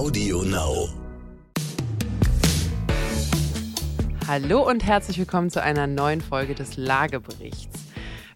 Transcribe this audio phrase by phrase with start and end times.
[0.00, 0.88] Audio Now.
[4.26, 7.78] Hallo und herzlich willkommen zu einer neuen Folge des Lageberichts.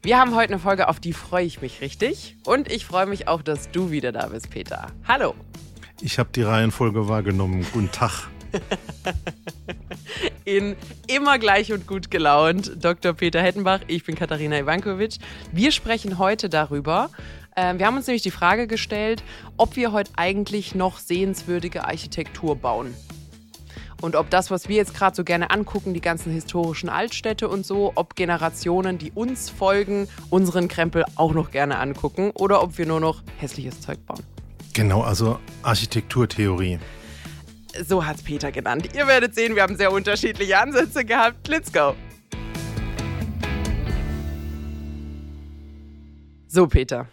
[0.03, 2.37] Wir haben heute eine Folge, auf die freue ich mich richtig.
[2.45, 4.89] Und ich freue mich auch, dass du wieder da bist, Peter.
[5.09, 5.35] Hallo.
[6.03, 7.65] Ich habe die Reihenfolge wahrgenommen.
[7.73, 8.29] Guten Tag.
[10.45, 10.77] In
[11.07, 13.15] immer gleich und gut gelaunt, Dr.
[13.15, 13.81] Peter Hettenbach.
[13.87, 15.17] Ich bin Katharina Ivankovic.
[15.51, 17.09] Wir sprechen heute darüber.
[17.55, 19.23] Äh, wir haben uns nämlich die Frage gestellt,
[19.57, 22.95] ob wir heute eigentlich noch sehenswürdige Architektur bauen.
[24.01, 27.65] Und ob das, was wir jetzt gerade so gerne angucken, die ganzen historischen Altstädte und
[27.65, 32.87] so, ob Generationen, die uns folgen, unseren Krempel auch noch gerne angucken oder ob wir
[32.87, 34.23] nur noch hässliches Zeug bauen.
[34.75, 36.81] Genau, also Architekturtheorie.
[37.87, 38.91] So hat es Peter genannt.
[38.95, 41.49] Ihr werdet sehen, wir haben sehr unterschiedliche Ansätze gehabt.
[41.49, 41.95] Let's go.
[46.47, 47.09] So, Peter.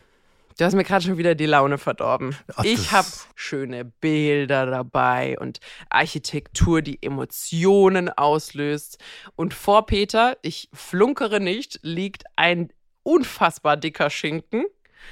[0.61, 2.35] Du hast mir gerade schon wieder die Laune verdorben.
[2.55, 8.99] Ach, ich habe schöne Bilder dabei und Architektur, die Emotionen auslöst.
[9.35, 14.65] Und vor Peter, ich flunkere nicht, liegt ein unfassbar dicker Schinken.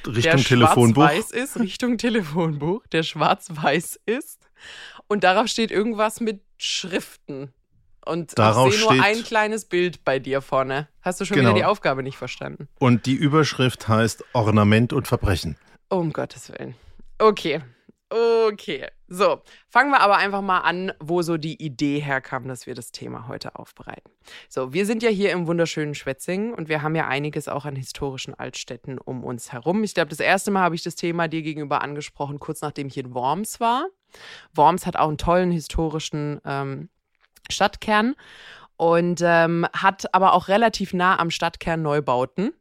[0.06, 1.10] Richtung der Telefonbuch.
[1.10, 4.52] schwarz-weiß ist, Richtung Telefonbuch, der schwarz-weiß ist.
[5.08, 7.52] Und darauf steht irgendwas mit Schriften.
[8.10, 10.88] Und Darauf ich sehe nur ein kleines Bild bei dir vorne.
[11.02, 11.50] Hast du schon Genau.
[11.50, 12.68] wieder die Aufgabe nicht verstanden?
[12.80, 15.58] Und die Überschrift heißt Ornament und Verbrechen.
[15.90, 16.76] Um Gottes Willen.
[17.20, 17.62] Okay.
[18.10, 18.88] Okay.
[19.08, 22.92] So, fangen wir aber einfach mal an, wo so die Idee herkam, dass wir das
[22.92, 24.12] Thema heute aufbereiten.
[24.48, 27.76] So, wir sind ja hier im wunderschönen Schwetzingen und wir haben ja einiges auch an
[27.76, 29.84] historischen Altstädten um uns herum.
[29.84, 32.98] Ich glaube, das erste Mal habe ich das Thema dir gegenüber angesprochen, kurz nachdem ich
[32.98, 33.86] in Worms war.
[34.54, 36.90] Worms hat auch einen tollen historischen ähm,
[37.50, 38.16] Stadtkern
[38.78, 42.54] und ähm, hat aber auch relativ nah am Stadtkern Neubauten.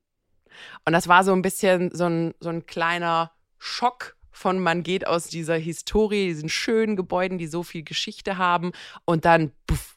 [0.85, 5.07] Und das war so ein bisschen so ein, so ein kleiner Schock von man geht
[5.07, 8.73] aus dieser Historie, diesen schönen Gebäuden, die so viel Geschichte haben
[9.05, 9.97] und dann puff,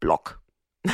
[0.00, 0.40] Block.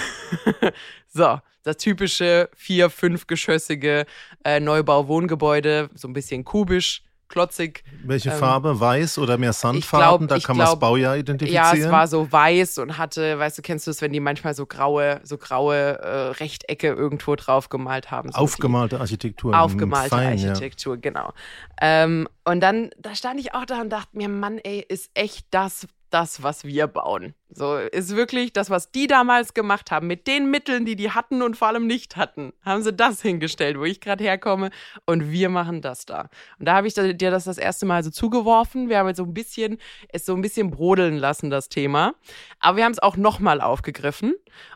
[1.07, 4.05] so, das typische vier-, fünfgeschossige
[4.45, 7.83] äh, Neubau-Wohngebäude, so ein bisschen kubisch, klotzig.
[8.05, 8.79] Welche Ähm, Farbe?
[8.81, 10.27] Weiß oder mehr Sandfarben?
[10.27, 11.79] glaub- da kann man das glaub- Baujahr Ja, identifizieren.
[11.81, 14.67] es war so weiß und hatte, weißt du, kennst du es, wenn die manchmal so
[14.67, 18.31] graue, so graue äh, Rechtecke irgendwo drauf gemalt haben?
[18.33, 19.59] So Aufgemalte Architektur.
[19.59, 20.49] Aufgemalte Fein, ja.
[20.51, 21.33] Architektur, genau.
[21.81, 25.47] Ähm, und dann, da stand ich auch da und dachte mir, Mann, ey, ist echt
[25.51, 27.35] das, das, was wir bauen.
[27.49, 31.43] So, ist wirklich das, was die damals gemacht haben, mit den Mitteln, die die hatten
[31.43, 34.71] und vor allem nicht hatten, haben sie das hingestellt, wo ich gerade herkomme
[35.05, 36.29] und wir machen das da.
[36.59, 38.89] Und da habe ich dir das das erste Mal so zugeworfen.
[38.89, 39.79] Wir haben jetzt so ein bisschen,
[40.09, 42.15] es so ein bisschen brodeln lassen, das Thema.
[42.61, 44.35] Aber wir haben es auch nochmal aufgegriffen.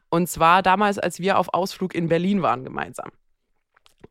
[0.08, 3.10] Und zwar damals, als wir auf Ausflug in Berlin waren gemeinsam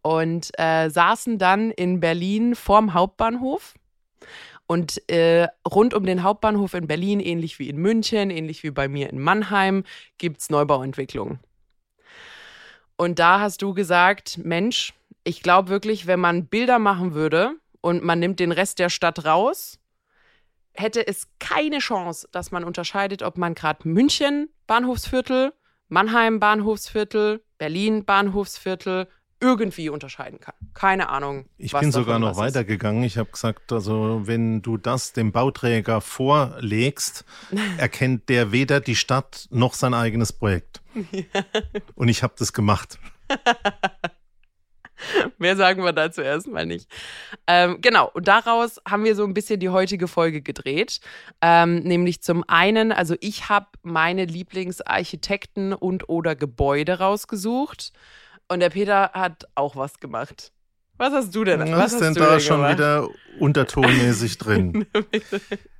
[0.01, 3.73] und äh, saßen dann in Berlin vorm Hauptbahnhof.
[4.71, 8.87] Und äh, rund um den Hauptbahnhof in Berlin, ähnlich wie in München, ähnlich wie bei
[8.87, 9.83] mir in Mannheim,
[10.19, 11.39] gibt es Neubauentwicklungen.
[12.95, 14.93] Und da hast du gesagt, Mensch,
[15.23, 19.25] ich glaube wirklich, wenn man Bilder machen würde und man nimmt den Rest der Stadt
[19.25, 19.79] raus,
[20.73, 25.51] hätte es keine Chance, dass man unterscheidet, ob man gerade München Bahnhofsviertel,
[25.87, 29.07] Mannheim Bahnhofsviertel, Berlin Bahnhofsviertel
[29.41, 30.55] irgendwie unterscheiden kann.
[30.73, 31.45] Keine Ahnung.
[31.57, 33.03] Ich bin sogar noch weitergegangen.
[33.03, 37.25] Ich habe gesagt, also wenn du das dem Bauträger vorlegst,
[37.77, 40.81] erkennt der weder die Stadt noch sein eigenes Projekt.
[41.95, 42.99] Und ich habe das gemacht.
[45.37, 46.89] Mehr sagen wir dazu erstmal nicht.
[47.47, 50.99] Ähm, genau, und daraus haben wir so ein bisschen die heutige Folge gedreht.
[51.41, 57.93] Ähm, nämlich zum einen, also ich habe meine Lieblingsarchitekten und oder Gebäude rausgesucht.
[58.49, 60.51] Und der Peter hat auch was gemacht.
[60.97, 61.59] Was hast du denn?
[61.61, 62.73] Was, was ist hast denn du da schon gemacht?
[62.73, 63.07] wieder
[63.39, 64.85] untertonmäßig drin?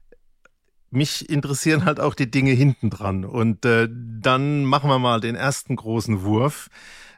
[0.92, 3.26] Mich interessieren halt auch die Dinge hinten dran.
[3.26, 6.70] Und äh, dann machen wir mal den ersten großen Wurf.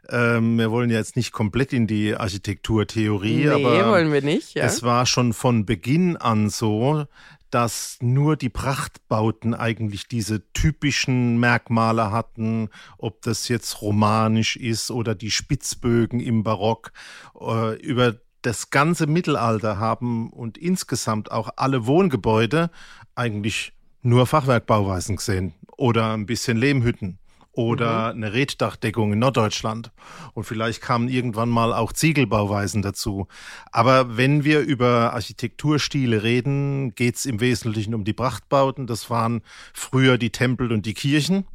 [0.09, 4.55] Ähm, wir wollen ja jetzt nicht komplett in die Architekturtheorie, nee, aber wollen wir nicht.
[4.55, 4.65] Ja?
[4.65, 7.05] es war schon von Beginn an so,
[7.51, 15.13] dass nur die Prachtbauten eigentlich diese typischen Merkmale hatten, ob das jetzt romanisch ist oder
[15.13, 16.91] die Spitzbögen im Barock.
[17.39, 22.71] Äh, über das ganze Mittelalter haben und insgesamt auch alle Wohngebäude
[23.13, 27.19] eigentlich nur Fachwerkbauweisen gesehen oder ein bisschen Lehmhütten
[27.53, 29.91] oder eine Reddachddeckung in Norddeutschland.
[30.33, 33.27] Und vielleicht kamen irgendwann mal auch Ziegelbauweisen dazu.
[33.71, 38.87] Aber wenn wir über Architekturstile reden, geht es im Wesentlichen um die Prachtbauten.
[38.87, 39.41] Das waren
[39.73, 41.45] früher die Tempel und die Kirchen.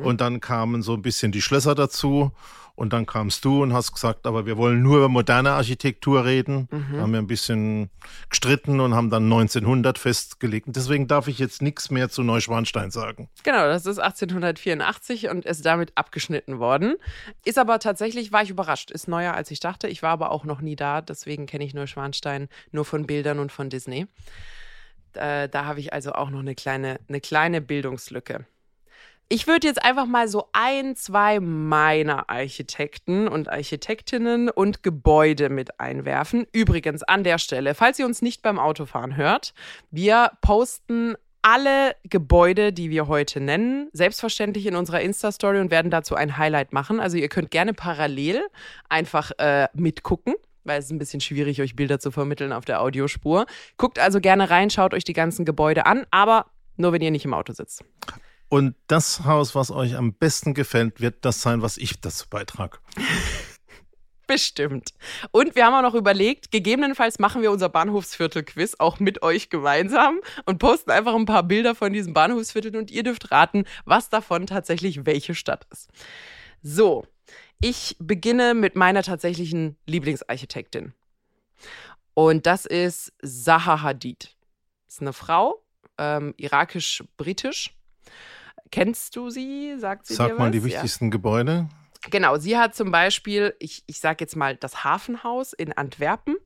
[0.00, 0.06] Mhm.
[0.06, 2.32] Und dann kamen so ein bisschen die Schlösser dazu.
[2.80, 6.66] Und dann kamst du und hast gesagt, aber wir wollen nur über moderne Architektur reden.
[6.70, 6.86] Mhm.
[6.94, 7.90] Da haben wir ein bisschen
[8.30, 10.66] gestritten und haben dann 1900 festgelegt.
[10.66, 13.28] Und deswegen darf ich jetzt nichts mehr zu Neuschwanstein sagen.
[13.42, 16.94] Genau, das ist 1884 und ist damit abgeschnitten worden.
[17.44, 19.86] Ist aber tatsächlich, war ich überrascht, ist neuer als ich dachte.
[19.86, 23.52] Ich war aber auch noch nie da, deswegen kenne ich Neuschwanstein nur von Bildern und
[23.52, 24.06] von Disney.
[25.12, 28.46] Äh, da habe ich also auch noch eine kleine, eine kleine Bildungslücke.
[29.32, 35.78] Ich würde jetzt einfach mal so ein, zwei meiner Architekten und Architektinnen und Gebäude mit
[35.78, 36.48] einwerfen.
[36.52, 39.54] Übrigens an der Stelle, falls ihr uns nicht beim Autofahren hört,
[39.92, 46.16] wir posten alle Gebäude, die wir heute nennen, selbstverständlich in unserer Insta-Story und werden dazu
[46.16, 46.98] ein Highlight machen.
[46.98, 48.42] Also ihr könnt gerne parallel
[48.88, 52.82] einfach äh, mitgucken weil es ist ein bisschen schwierig, euch Bilder zu vermitteln auf der
[52.82, 53.46] Audiospur.
[53.78, 56.46] Guckt also gerne rein, schaut euch die ganzen Gebäude an, aber
[56.76, 57.82] nur wenn ihr nicht im Auto sitzt.
[58.50, 62.78] Und das Haus, was euch am besten gefällt, wird das sein, was ich dazu beitrage.
[64.26, 64.92] Bestimmt.
[65.30, 70.20] Und wir haben auch noch überlegt, gegebenenfalls machen wir unser Bahnhofsviertel-Quiz auch mit euch gemeinsam
[70.46, 74.46] und posten einfach ein paar Bilder von diesem Bahnhofsviertel und ihr dürft raten, was davon
[74.46, 75.88] tatsächlich welche Stadt ist.
[76.60, 77.06] So,
[77.60, 80.92] ich beginne mit meiner tatsächlichen Lieblingsarchitektin.
[82.14, 84.36] Und das ist Zaha Hadid.
[84.86, 85.62] Das ist eine Frau,
[85.98, 87.74] ähm, irakisch-britisch
[88.70, 89.76] Kennst du sie?
[89.78, 90.52] Sagt sie Sag mal was?
[90.52, 91.10] die wichtigsten ja.
[91.10, 91.68] Gebäude.
[92.10, 96.36] Genau, sie hat zum Beispiel, ich, ich sage jetzt mal, das Hafenhaus in Antwerpen.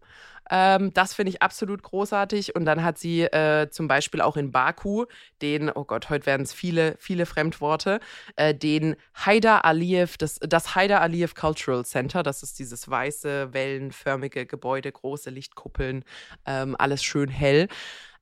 [0.50, 2.54] Ähm, das finde ich absolut großartig.
[2.54, 5.06] Und dann hat sie äh, zum Beispiel auch in Baku
[5.42, 8.00] den, oh Gott, heute werden es viele, viele Fremdworte,
[8.36, 12.22] äh, den Haidar Aliyev, das, das Haidar Aliyev Cultural Center.
[12.22, 16.04] Das ist dieses weiße, wellenförmige Gebäude, große Lichtkuppeln,
[16.46, 17.68] ähm, alles schön hell.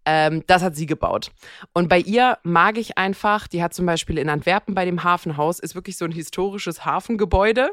[0.04, 1.30] Ähm, das hat sie gebaut.
[1.72, 5.58] Und bei ihr mag ich einfach, die hat zum Beispiel in Antwerpen bei dem Hafenhaus,
[5.58, 7.70] ist wirklich so ein historisches Hafengebäude.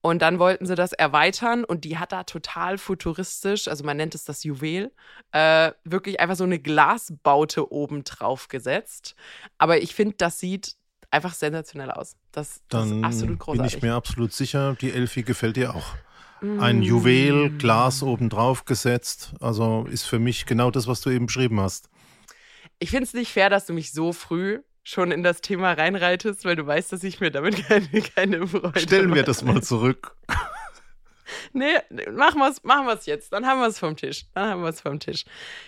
[0.00, 4.14] Und dann wollten sie das erweitern und die hat da total futuristisch, also man nennt
[4.14, 4.92] es das Juwel,
[5.32, 9.14] äh, wirklich einfach so eine Glasbaute oben drauf gesetzt.
[9.56, 10.76] Aber ich finde, das sieht
[11.10, 12.16] einfach sensationell aus.
[12.32, 13.72] Das, das ist absolut großartig.
[13.72, 15.94] Bin ich mir absolut sicher, die Elfi gefällt dir auch
[16.40, 19.34] ein Juwel, Glas obendrauf gesetzt.
[19.40, 21.88] Also ist für mich genau das, was du eben beschrieben hast.
[22.78, 26.44] Ich finde es nicht fair, dass du mich so früh schon in das Thema reinreitest,
[26.44, 30.16] weil du weißt, dass ich mir damit keine, keine Freude Stellen wir das mal zurück.
[31.52, 31.74] nee,
[32.12, 33.32] machen wir es machen wir's jetzt.
[33.32, 34.26] Dann haben wir es vom Tisch.
[34.34, 35.24] Dann haben wir es vom Tisch.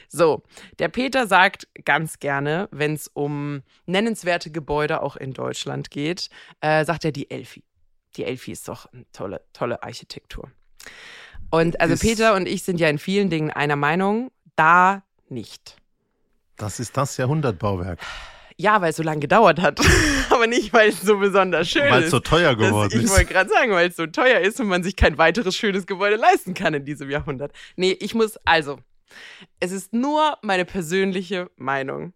[0.08, 0.42] So,
[0.78, 6.28] der Peter sagt ganz gerne, wenn es um nennenswerte Gebäude auch in Deutschland geht,
[6.60, 7.64] äh, sagt er die Elfi.
[8.16, 10.50] Die Elfi ist doch eine tolle, tolle Architektur.
[11.50, 15.76] Und also ist, Peter und ich sind ja in vielen Dingen einer Meinung, da nicht.
[16.56, 18.00] Das ist das Jahrhundertbauwerk.
[18.58, 19.80] Ja, weil es so lange gedauert hat.
[20.30, 21.90] Aber nicht, weil es so besonders schön ist.
[21.90, 23.04] Weil es so teuer geworden das, ist.
[23.04, 25.86] Ich wollte gerade sagen, weil es so teuer ist und man sich kein weiteres schönes
[25.86, 27.52] Gebäude leisten kann in diesem Jahrhundert.
[27.76, 28.78] Nee, ich muss, also,
[29.60, 32.14] es ist nur meine persönliche Meinung.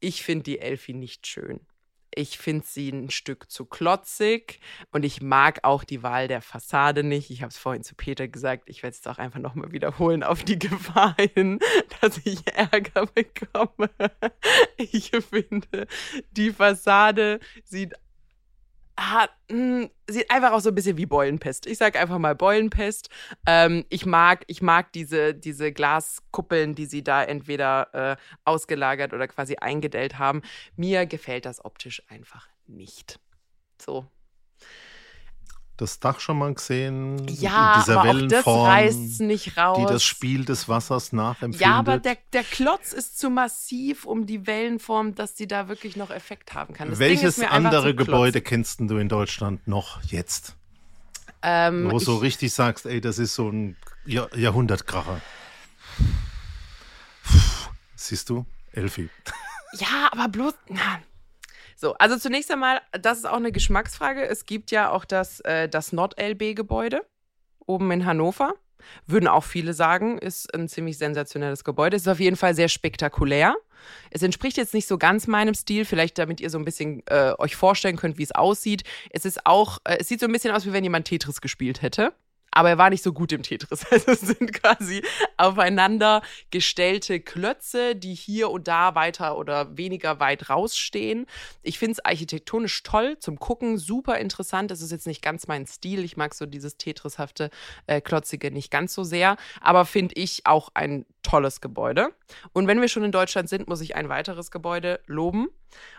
[0.00, 1.60] Ich finde die Elfi nicht schön.
[2.14, 4.60] Ich finde sie ein Stück zu klotzig
[4.90, 7.30] und ich mag auch die Wahl der Fassade nicht.
[7.30, 10.42] Ich habe es vorhin zu Peter gesagt, ich werde es auch einfach nochmal wiederholen auf
[10.42, 11.58] die Gefahr hin,
[12.00, 13.90] dass ich Ärger bekomme.
[14.78, 15.86] Ich finde,
[16.32, 17.94] die Fassade sieht
[18.98, 21.66] hat, hm, sieht einfach auch so ein bisschen wie Beulenpest.
[21.66, 23.10] Ich sag einfach mal Beulenpest.
[23.46, 29.28] Ähm, ich mag, ich mag diese, diese Glaskuppeln, die sie da entweder äh, ausgelagert oder
[29.28, 30.42] quasi eingedellt haben.
[30.76, 33.20] Mir gefällt das optisch einfach nicht.
[33.80, 34.06] So,
[35.76, 37.26] das Dach schon mal gesehen?
[37.28, 39.78] Ja, dieser aber Wellenform, auch das reißt nicht raus.
[39.78, 41.60] Die das Spiel des Wassers nachempfindet.
[41.60, 45.96] Ja, aber der, der Klotz ist zu massiv um die Wellenform, dass sie da wirklich
[45.96, 46.90] noch Effekt haben kann.
[46.90, 50.56] Das Welches andere Gebäude kennst du in Deutschland noch jetzt?
[51.42, 55.20] Ähm, Wo du so richtig sagst, ey, das ist so ein Jahr Jahrhundertkracher.
[57.94, 58.46] Siehst du?
[58.72, 59.08] Elfi.
[59.78, 61.00] Ja, aber bloß, na,
[61.76, 64.26] so, also zunächst einmal, das ist auch eine Geschmacksfrage.
[64.26, 67.02] Es gibt ja auch das, äh, das Nord-LB-Gebäude
[67.66, 68.54] oben in Hannover.
[69.06, 71.96] Würden auch viele sagen, ist ein ziemlich sensationelles Gebäude.
[71.96, 73.54] Ist auf jeden Fall sehr spektakulär.
[74.10, 77.34] Es entspricht jetzt nicht so ganz meinem Stil, vielleicht damit ihr so ein bisschen äh,
[77.38, 78.84] euch vorstellen könnt, wie es aussieht.
[79.10, 81.82] Es ist auch, äh, es sieht so ein bisschen aus, wie wenn jemand Tetris gespielt
[81.82, 82.14] hätte
[82.56, 83.84] aber er war nicht so gut im Tetris.
[83.96, 85.02] Also es sind quasi
[85.36, 91.26] aufeinander gestellte Klötze, die hier und da weiter oder weniger weit rausstehen.
[91.62, 94.70] Ich finde es architektonisch toll zum Gucken, super interessant.
[94.70, 96.02] Es ist jetzt nicht ganz mein Stil.
[96.02, 97.50] Ich mag so dieses Tetrishafte,
[97.86, 102.10] äh, klotzige nicht ganz so sehr, aber finde ich auch ein tolles Gebäude.
[102.52, 105.48] Und wenn wir schon in Deutschland sind, muss ich ein weiteres Gebäude loben.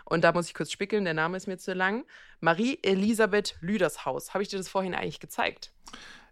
[0.04, 2.04] Und da muss ich kurz spickeln, der Name ist mir zu lang.
[2.40, 4.34] Marie-Elisabeth Lüdershaus.
[4.34, 5.72] Habe ich dir das vorhin eigentlich gezeigt?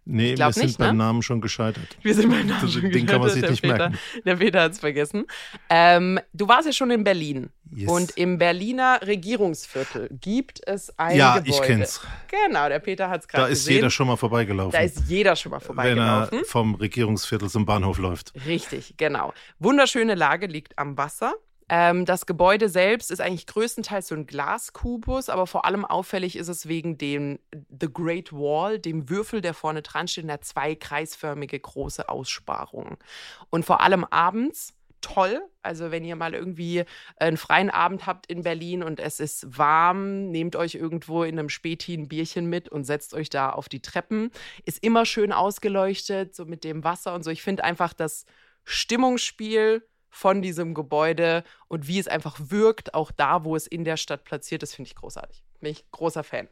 [0.09, 1.03] Nee, wir sind nicht, beim ne?
[1.03, 1.97] Namen schon gescheitert.
[2.01, 3.09] Wir sind beim Namen schon Den gescheitert.
[3.11, 3.97] kann man sich der nicht Peter, merken.
[4.25, 5.25] Der Peter hat es vergessen.
[5.69, 7.49] Ähm, du warst ja schon in Berlin.
[7.75, 7.89] Yes.
[7.89, 11.49] Und im Berliner Regierungsviertel gibt es ein Ja, Gebäude.
[11.49, 12.01] ich kenn's.
[12.29, 13.75] Genau, der Peter hat es Da gerade ist gesehen.
[13.75, 14.71] jeder schon mal vorbeigelaufen.
[14.71, 16.39] da ist jeder schon mal wenn vorbeigelaufen.
[16.39, 18.31] er vom Regierungsviertel zum Bahnhof läuft.
[18.45, 19.33] Richtig, genau.
[19.59, 21.33] Wunderschöne Lage liegt am Wasser.
[21.69, 26.47] Ähm, das Gebäude selbst ist eigentlich größtenteils so ein Glaskubus, aber vor allem auffällig ist
[26.47, 31.59] es wegen dem The Great Wall, dem Würfel, der vorne dran steht, der zwei kreisförmige
[31.59, 32.97] große Aussparungen.
[33.49, 35.41] Und vor allem abends toll.
[35.61, 36.85] Also wenn ihr mal irgendwie
[37.17, 41.49] einen freien Abend habt in Berlin und es ist warm, nehmt euch irgendwo in einem
[41.49, 44.31] Späti ein Bierchen mit und setzt euch da auf die Treppen.
[44.65, 47.31] Ist immer schön ausgeleuchtet, so mit dem Wasser und so.
[47.31, 48.25] Ich finde einfach das
[48.63, 53.97] Stimmungsspiel von diesem Gebäude und wie es einfach wirkt, auch da, wo es in der
[53.97, 55.43] Stadt platziert ist, finde ich großartig.
[55.59, 56.47] Bin ich großer Fan.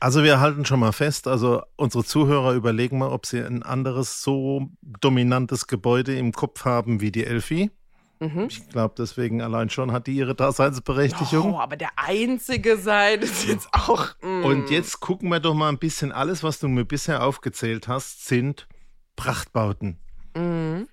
[0.00, 4.22] Also wir halten schon mal fest, also unsere Zuhörer überlegen mal, ob sie ein anderes
[4.22, 7.70] so dominantes Gebäude im Kopf haben wie die Elfi.
[8.18, 8.46] Mhm.
[8.48, 11.54] Ich glaube, deswegen allein schon hat die ihre Daseinsberechtigung.
[11.54, 14.08] Oh, aber der einzige sein ist jetzt auch.
[14.22, 14.44] mm.
[14.44, 18.26] Und jetzt gucken wir doch mal ein bisschen, alles, was du mir bisher aufgezählt hast,
[18.26, 18.68] sind
[19.16, 19.98] Prachtbauten.
[20.36, 20.88] Mhm.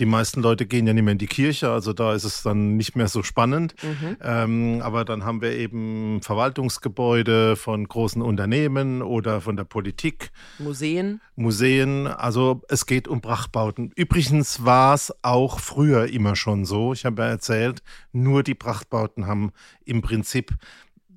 [0.00, 2.76] Die meisten Leute gehen ja nicht mehr in die Kirche, also da ist es dann
[2.76, 3.74] nicht mehr so spannend.
[3.82, 4.16] Mhm.
[4.22, 11.20] Ähm, aber dann haben wir eben Verwaltungsgebäude von großen Unternehmen oder von der Politik, Museen.
[11.34, 12.06] Museen.
[12.06, 13.92] Also es geht um Prachtbauten.
[13.96, 16.92] Übrigens war es auch früher immer schon so.
[16.92, 19.52] Ich habe ja erzählt, nur die Prachtbauten haben
[19.84, 20.52] im Prinzip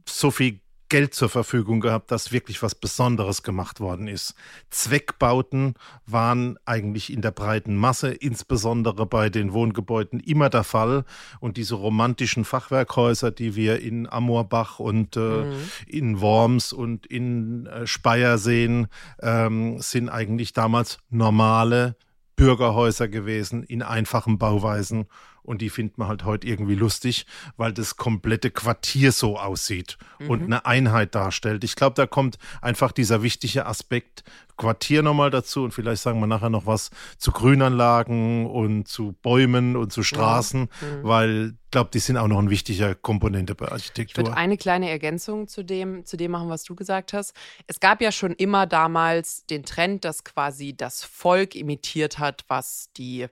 [0.07, 0.60] so viel
[0.91, 4.35] Geld zur Verfügung gehabt, dass wirklich was Besonderes gemacht worden ist.
[4.69, 11.05] Zweckbauten waren eigentlich in der breiten Masse, insbesondere bei den Wohngebäuden, immer der Fall.
[11.39, 15.45] Und diese romantischen Fachwerkhäuser, die wir in Amorbach und äh,
[15.87, 18.87] in Worms und in äh, Speyer sehen,
[19.21, 21.95] ähm, sind eigentlich damals normale
[22.35, 25.05] Bürgerhäuser gewesen in einfachen Bauweisen.
[25.51, 27.25] Und die findet man halt heute irgendwie lustig,
[27.57, 29.97] weil das komplette Quartier so aussieht
[30.29, 31.65] und eine Einheit darstellt.
[31.65, 34.23] Ich glaube, da kommt einfach dieser wichtige Aspekt
[34.55, 39.75] Quartier nochmal dazu und vielleicht sagen wir nachher noch was zu Grünanlagen und zu Bäumen
[39.75, 40.69] und zu Straßen,
[41.01, 44.37] weil ich glaube, die sind auch noch ein wichtiger Komponente bei Ich würde Architektur.
[44.37, 47.33] eine kleine Ergänzung zu dem, zu dem machen, was du gesagt hast.
[47.67, 52.89] Es gab ja schon immer damals den Trend, dass quasi das Volk imitiert hat, was
[52.95, 53.27] die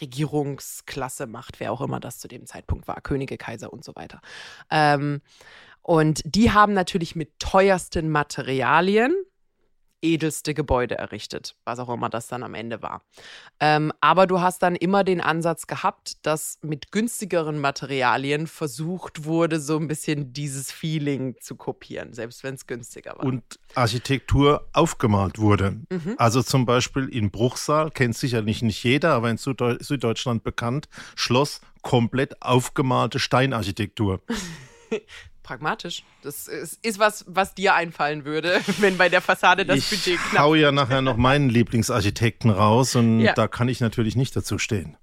[0.00, 4.20] Regierungsklasse macht, wer auch immer das zu dem Zeitpunkt war, Könige, Kaiser und so weiter.
[4.70, 5.20] Ähm,
[5.82, 9.14] und die haben natürlich mit teuersten Materialien
[10.02, 13.02] edelste Gebäude errichtet, was auch immer das dann am Ende war.
[13.60, 19.60] Ähm, aber du hast dann immer den Ansatz gehabt, dass mit günstigeren Materialien versucht wurde,
[19.60, 23.24] so ein bisschen dieses Feeling zu kopieren, selbst wenn es günstiger war.
[23.24, 23.42] und
[23.74, 25.80] Architektur aufgemalt wurde.
[25.90, 26.14] Mhm.
[26.16, 31.60] Also zum Beispiel in Bruchsal, kennt sicherlich nicht jeder, aber in Süddeu Süddeutschland bekannt, Schloss
[31.82, 34.20] komplett aufgemalte Steinarchitektur.
[35.48, 36.04] Pragmatisch.
[36.20, 40.20] Das ist, ist was, was dir einfallen würde, wenn bei der Fassade das ich Budget
[40.28, 43.32] knapp hau ja nachher noch meinen Lieblingsarchitekten raus und Ja.
[43.32, 44.98] da kann ich natürlich nicht dazu stehen.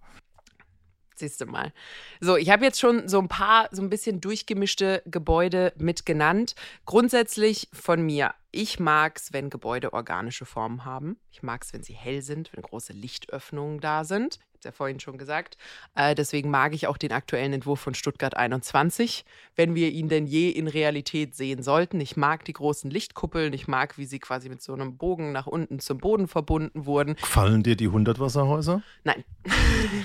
[1.15, 1.73] Siehst du mal.
[2.19, 6.53] So, ich habe jetzt schon so ein paar, so ein bisschen durchgemischte Gebäude mitgenannt.
[6.85, 8.35] Grundsätzlich von mir.
[8.51, 11.17] Ich mag es, wenn Gebäude organische Formen haben.
[11.31, 14.37] Ich mag es, wenn sie hell sind, wenn große Lichtöffnungen da sind.
[14.65, 15.57] Ja vorhin schon gesagt.
[15.95, 19.24] Äh, deswegen mag ich auch den aktuellen Entwurf von Stuttgart 21,
[19.55, 22.01] wenn wir ihn denn je in Realität sehen sollten.
[22.01, 23.53] Ich mag die großen Lichtkuppeln.
[23.53, 27.15] Ich mag, wie sie quasi mit so einem Bogen nach unten zum Boden verbunden wurden.
[27.15, 28.81] Gefallen dir die Hundertwasserhäuser?
[29.03, 29.24] Nein.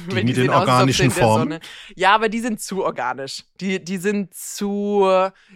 [0.08, 1.60] Die Wenn mit den organischen in der Formen?
[1.96, 3.44] Ja, aber die sind zu organisch.
[3.60, 5.08] Die, die sind zu,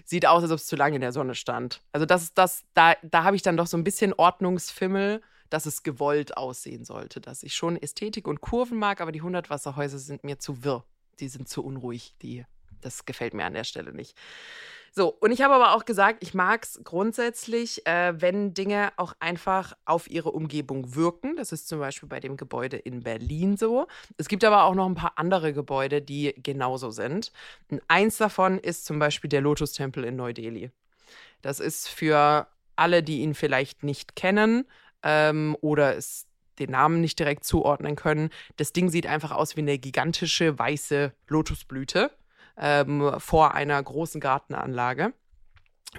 [0.04, 1.82] sieht aus, als ob es zu lange in der Sonne stand.
[1.92, 5.20] Also das ist das, da, da habe ich dann doch so ein bisschen Ordnungsfimmel,
[5.50, 7.20] dass es gewollt aussehen sollte.
[7.20, 10.84] Dass ich schon Ästhetik und Kurven mag, aber die Hundertwasserhäuser sind mir zu wirr.
[11.20, 12.14] Die sind zu unruhig.
[12.22, 12.44] Die,
[12.80, 14.16] das gefällt mir an der Stelle nicht.
[14.96, 19.12] So, und ich habe aber auch gesagt, ich mag es grundsätzlich, äh, wenn Dinge auch
[19.18, 21.34] einfach auf ihre Umgebung wirken.
[21.36, 23.88] Das ist zum Beispiel bei dem Gebäude in Berlin so.
[24.18, 27.32] Es gibt aber auch noch ein paar andere Gebäude, die genauso sind.
[27.72, 30.70] Und eins davon ist zum Beispiel der Lotus-Tempel in Neu-Delhi.
[31.42, 32.46] Das ist für
[32.76, 34.64] alle, die ihn vielleicht nicht kennen,
[35.04, 36.26] ähm, oder es
[36.58, 38.30] den Namen nicht direkt zuordnen können.
[38.56, 42.10] Das Ding sieht einfach aus wie eine gigantische weiße Lotusblüte
[42.56, 45.12] ähm, vor einer großen Gartenanlage.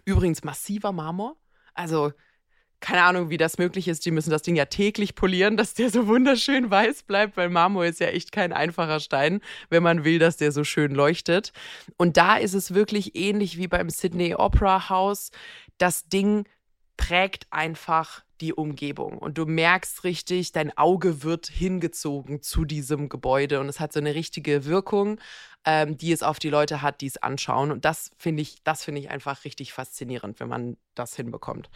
[0.06, 1.36] Übrigens massiver Marmor.
[1.74, 2.12] Also
[2.82, 4.06] keine Ahnung, wie das möglich ist.
[4.06, 7.86] Die müssen das Ding ja täglich polieren, dass der so wunderschön weiß bleibt, weil Marmor
[7.86, 11.52] ist ja echt kein einfacher Stein, wenn man will, dass der so schön leuchtet.
[11.98, 15.32] Und da ist es wirklich ähnlich wie beim Sydney Opera House.
[15.78, 16.46] Das Ding
[16.98, 23.60] prägt einfach die Umgebung und du merkst richtig, dein Auge wird hingezogen zu diesem Gebäude
[23.60, 25.20] und es hat so eine richtige Wirkung,
[25.66, 28.84] ähm, die es auf die Leute hat, die es anschauen und das finde ich, das
[28.84, 31.70] finde ich einfach richtig faszinierend, wenn man das hinbekommt.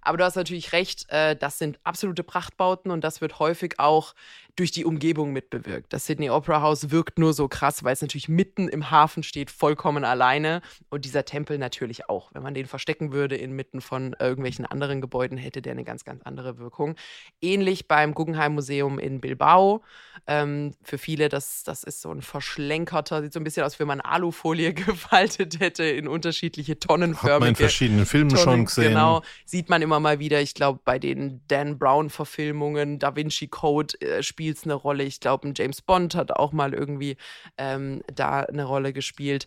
[0.00, 4.14] Aber du hast natürlich recht, äh, das sind absolute Prachtbauten und das wird häufig auch
[4.58, 5.92] durch die Umgebung mitbewirkt.
[5.92, 9.52] Das Sydney Opera House wirkt nur so krass, weil es natürlich mitten im Hafen steht,
[9.52, 10.62] vollkommen alleine.
[10.90, 12.30] Und dieser Tempel natürlich auch.
[12.34, 16.22] Wenn man den verstecken würde inmitten von irgendwelchen anderen Gebäuden, hätte der eine ganz, ganz
[16.22, 16.96] andere Wirkung.
[17.40, 19.82] Ähnlich beim Guggenheim Museum in Bilbao.
[20.26, 23.84] Ähm, für viele, das, das ist so ein verschlenkerter, sieht so ein bisschen aus, wie
[23.84, 27.34] man Alufolie gefaltet hätte in unterschiedliche Tonnenförmige.
[27.34, 28.88] Hat man in verschiedenen Filmen Tonnen, schon gesehen.
[28.88, 30.40] Genau, sieht man immer mal wieder.
[30.40, 35.04] Ich glaube, bei den Dan Brown-Verfilmungen, Da Vinci Code äh, spielt spielt es eine Rolle.
[35.04, 37.18] Ich glaube, ein James Bond hat auch mal irgendwie
[37.58, 39.46] ähm, da eine Rolle gespielt.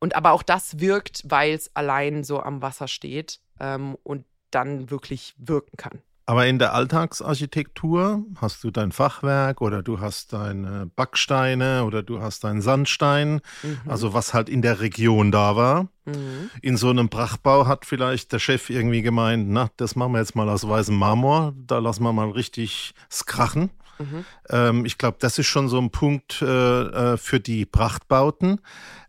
[0.00, 4.90] Und aber auch das wirkt, weil es allein so am Wasser steht ähm, und dann
[4.90, 6.00] wirklich wirken kann.
[6.24, 12.20] Aber in der Alltagsarchitektur hast du dein Fachwerk oder du hast deine Backsteine oder du
[12.20, 13.80] hast deinen Sandstein, mhm.
[13.86, 15.88] also was halt in der Region da war.
[16.04, 16.50] Mhm.
[16.62, 20.36] In so einem Prachtbau hat vielleicht der Chef irgendwie gemeint, na, das machen wir jetzt
[20.36, 23.70] mal aus weißem Marmor, da lassen wir mal richtig es krachen.
[23.98, 24.84] Mhm.
[24.84, 28.60] Ich glaube, das ist schon so ein Punkt äh, äh, für die Prachtbauten.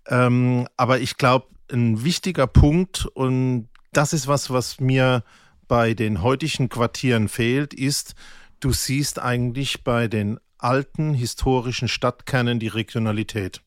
[0.07, 5.23] Ähm, aber ich glaube, ein wichtiger Punkt, und das ist was, was mir
[5.67, 8.15] bei den heutigen Quartieren fehlt, ist,
[8.59, 13.61] du siehst eigentlich bei den alten historischen Stadtkernen die Regionalität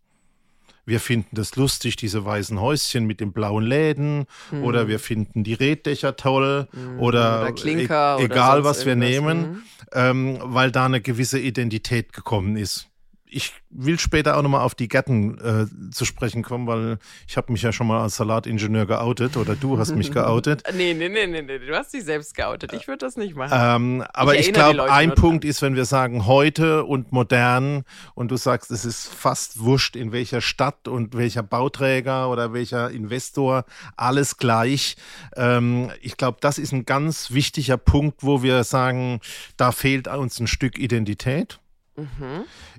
[0.84, 4.64] wir finden das lustig, diese weißen Häuschen mit den blauen Läden mhm.
[4.64, 7.00] oder wir finden die Reddächer toll mhm.
[7.00, 9.62] oder, oder Klinker e egal oder was wir nehmen, mhm.
[9.92, 12.91] ähm, weil da eine gewisse Identität gekommen ist
[13.32, 17.50] ich will später auch nochmal auf die Gärten äh, zu sprechen kommen, weil ich habe
[17.50, 20.62] mich ja schon mal als Salatingenieur geoutet oder du hast mich geoutet.
[20.74, 22.72] nee, nee, nee, nee, nee, du hast dich selbst geoutet.
[22.74, 23.52] Ich würde das nicht machen.
[23.54, 25.50] Ähm, aber ich, ich glaube, ein Punkt dran.
[25.50, 27.84] ist, wenn wir sagen heute und modern
[28.14, 32.90] und du sagst, es ist fast wurscht, in welcher Stadt und welcher Bauträger oder welcher
[32.90, 33.64] Investor,
[33.97, 34.97] alles gleich.
[35.36, 39.21] Ähm, ich glaube, das ist ein ganz wichtiger Punkt, wo wir sagen,
[39.56, 41.61] da fehlt uns ein Stück Identität.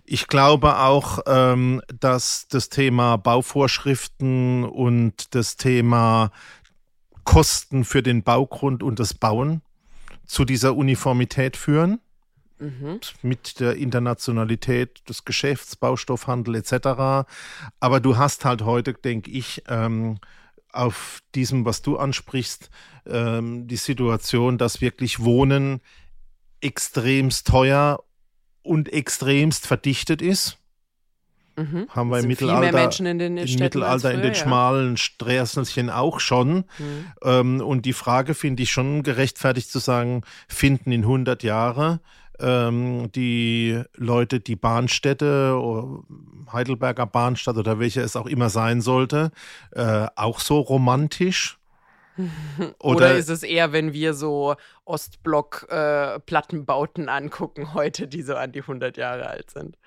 [0.06, 6.32] Ich glaube auch, ähm, dass das Thema Bauvorschriften und das Thema
[7.24, 9.62] Kosten für den Baugrund und das Bauen
[10.26, 12.00] zu dieser Uniformität führen.
[12.60, 13.00] Mhm.
[13.22, 17.28] Mit der Internationalität des Geschäfts, Baustoffhandel etc.
[17.80, 20.20] Aber du hast halt heute, denke ich, ähm,
[20.72, 22.70] auf diesem, was du ansprichst,
[23.06, 25.82] ähm, die Situation, dass wirklich Wohnen
[26.62, 28.04] extremst teuer
[28.64, 30.58] und extremst verdichtet ist.
[31.56, 31.88] Mhm.
[31.90, 36.66] Haben wir im Mittelalter, in den im Mittelalter früher, in den schmalen Sträßelchen auch schon.
[36.80, 37.06] Mhm.
[37.24, 42.00] Ähm, und die Frage finde ich schon gerechtfertigt zu sagen, finden in 100 Jahren
[42.40, 45.60] ähm, die Leute die Bahnstätte,
[46.52, 49.32] Heidelberger Bahnstadt oder welche es auch immer sein sollte,
[49.72, 51.60] äh, auch so romantisch?
[52.80, 58.52] Oder, Oder, ist es eher, wenn wir so Ostblock-Plattenbauten äh, angucken heute, die so an
[58.52, 59.78] die 100 Jahre alt sind?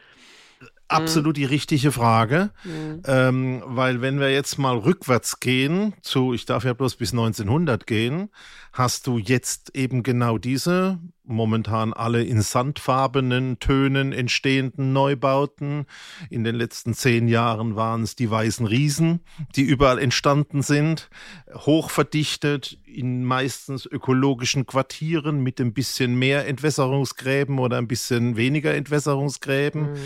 [0.89, 3.03] Absolut die richtige Frage, mhm.
[3.07, 7.87] ähm, weil wenn wir jetzt mal rückwärts gehen zu, ich darf ja bloß bis 1900
[7.87, 8.31] gehen,
[8.73, 15.87] hast du jetzt eben genau diese momentan alle in sandfarbenen Tönen entstehenden Neubauten.
[16.31, 19.21] In den letzten zehn Jahren waren es die weißen Riesen,
[19.57, 21.11] die überall entstanden sind,
[21.53, 29.93] hochverdichtet in meistens ökologischen Quartieren mit ein bisschen mehr Entwässerungsgräben oder ein bisschen weniger Entwässerungsgräben.
[29.93, 29.97] Mhm.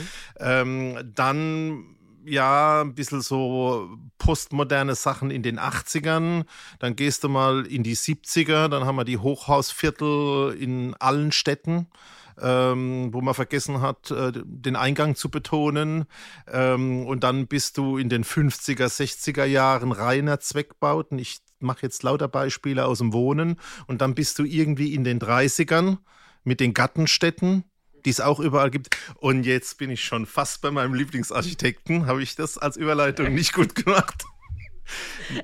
[0.70, 6.44] Ähm, dann ja, ein bisschen so postmoderne Sachen in den 80ern.
[6.78, 11.88] Dann gehst du mal in die 70er, dann haben wir die Hochhausviertel in allen Städten.
[12.42, 16.06] Ähm, wo man vergessen hat, äh, den Eingang zu betonen.
[16.50, 21.18] Ähm, und dann bist du in den 50er, 60er Jahren reiner Zweckbauten.
[21.18, 23.60] Ich mache jetzt lauter Beispiele aus dem Wohnen.
[23.88, 25.98] Und dann bist du irgendwie in den 30ern
[26.42, 27.64] mit den Gartenstädten
[28.06, 28.96] die es auch überall gibt.
[29.16, 32.06] Und jetzt bin ich schon fast bei meinem Lieblingsarchitekten.
[32.06, 34.24] Habe ich das als Überleitung nicht gut gemacht?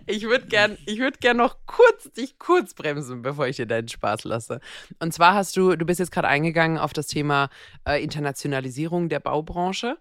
[0.06, 3.88] Ich würde gern, ich würde gern noch kurz dich kurz bremsen, bevor ich dir deinen
[3.88, 4.60] Spaß lasse.
[4.98, 7.48] Und zwar hast du, du bist jetzt gerade eingegangen auf das Thema
[7.86, 9.98] äh, Internationalisierung der Baubranche.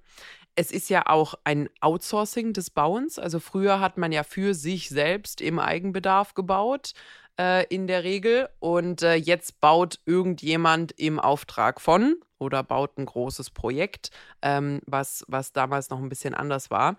[0.55, 3.19] Es ist ja auch ein Outsourcing des Bauens.
[3.19, 6.93] Also früher hat man ja für sich selbst im Eigenbedarf gebaut
[7.39, 8.49] äh, in der Regel.
[8.59, 15.23] Und äh, jetzt baut irgendjemand im Auftrag von oder baut ein großes Projekt, ähm, was,
[15.27, 16.97] was damals noch ein bisschen anders war.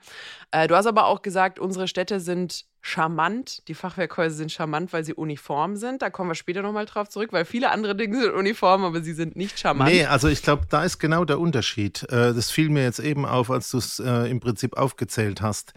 [0.51, 3.66] Äh, du hast aber auch gesagt, unsere Städte sind charmant.
[3.68, 6.03] Die Fachwerkhäuser sind charmant, weil sie uniform sind.
[6.03, 9.12] Da kommen wir später nochmal drauf zurück, weil viele andere Dinge sind uniform, aber sie
[9.12, 9.90] sind nicht charmant.
[9.90, 12.05] Nee, also ich glaube, da ist genau der Unterschied.
[12.05, 15.75] Äh, das fiel mir jetzt eben auf, als du es äh, im Prinzip aufgezählt hast.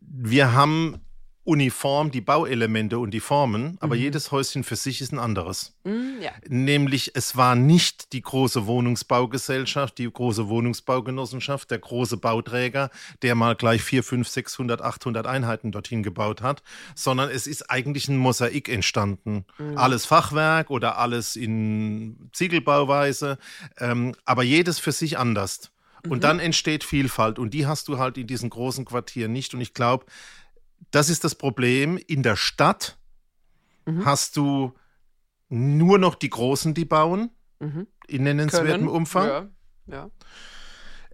[0.00, 1.00] Wir haben
[1.50, 4.02] uniform die Bauelemente und die Formen, aber mhm.
[4.02, 5.74] jedes Häuschen für sich ist ein anderes.
[5.82, 6.30] Mhm, ja.
[6.48, 12.90] Nämlich, es war nicht die große Wohnungsbaugesellschaft, die große Wohnungsbaugenossenschaft, der große Bauträger,
[13.22, 16.62] der mal gleich 4, 5, 600, 800 Einheiten dorthin gebaut hat,
[16.94, 19.44] sondern es ist eigentlich ein Mosaik entstanden.
[19.58, 19.76] Mhm.
[19.76, 23.38] Alles Fachwerk oder alles in Ziegelbauweise,
[23.78, 25.72] ähm, aber jedes für sich anders.
[26.04, 26.20] Und mhm.
[26.20, 29.52] dann entsteht Vielfalt und die hast du halt in diesen großen Quartieren nicht.
[29.52, 30.06] Und ich glaube,
[30.90, 31.98] das ist das Problem.
[32.06, 32.98] In der Stadt
[33.86, 34.04] mhm.
[34.04, 34.72] hast du
[35.48, 37.86] nur noch die Großen, die bauen, mhm.
[38.06, 38.88] in nennenswertem Können.
[38.88, 39.26] Umfang.
[39.26, 39.48] Ja.
[39.86, 40.10] ja.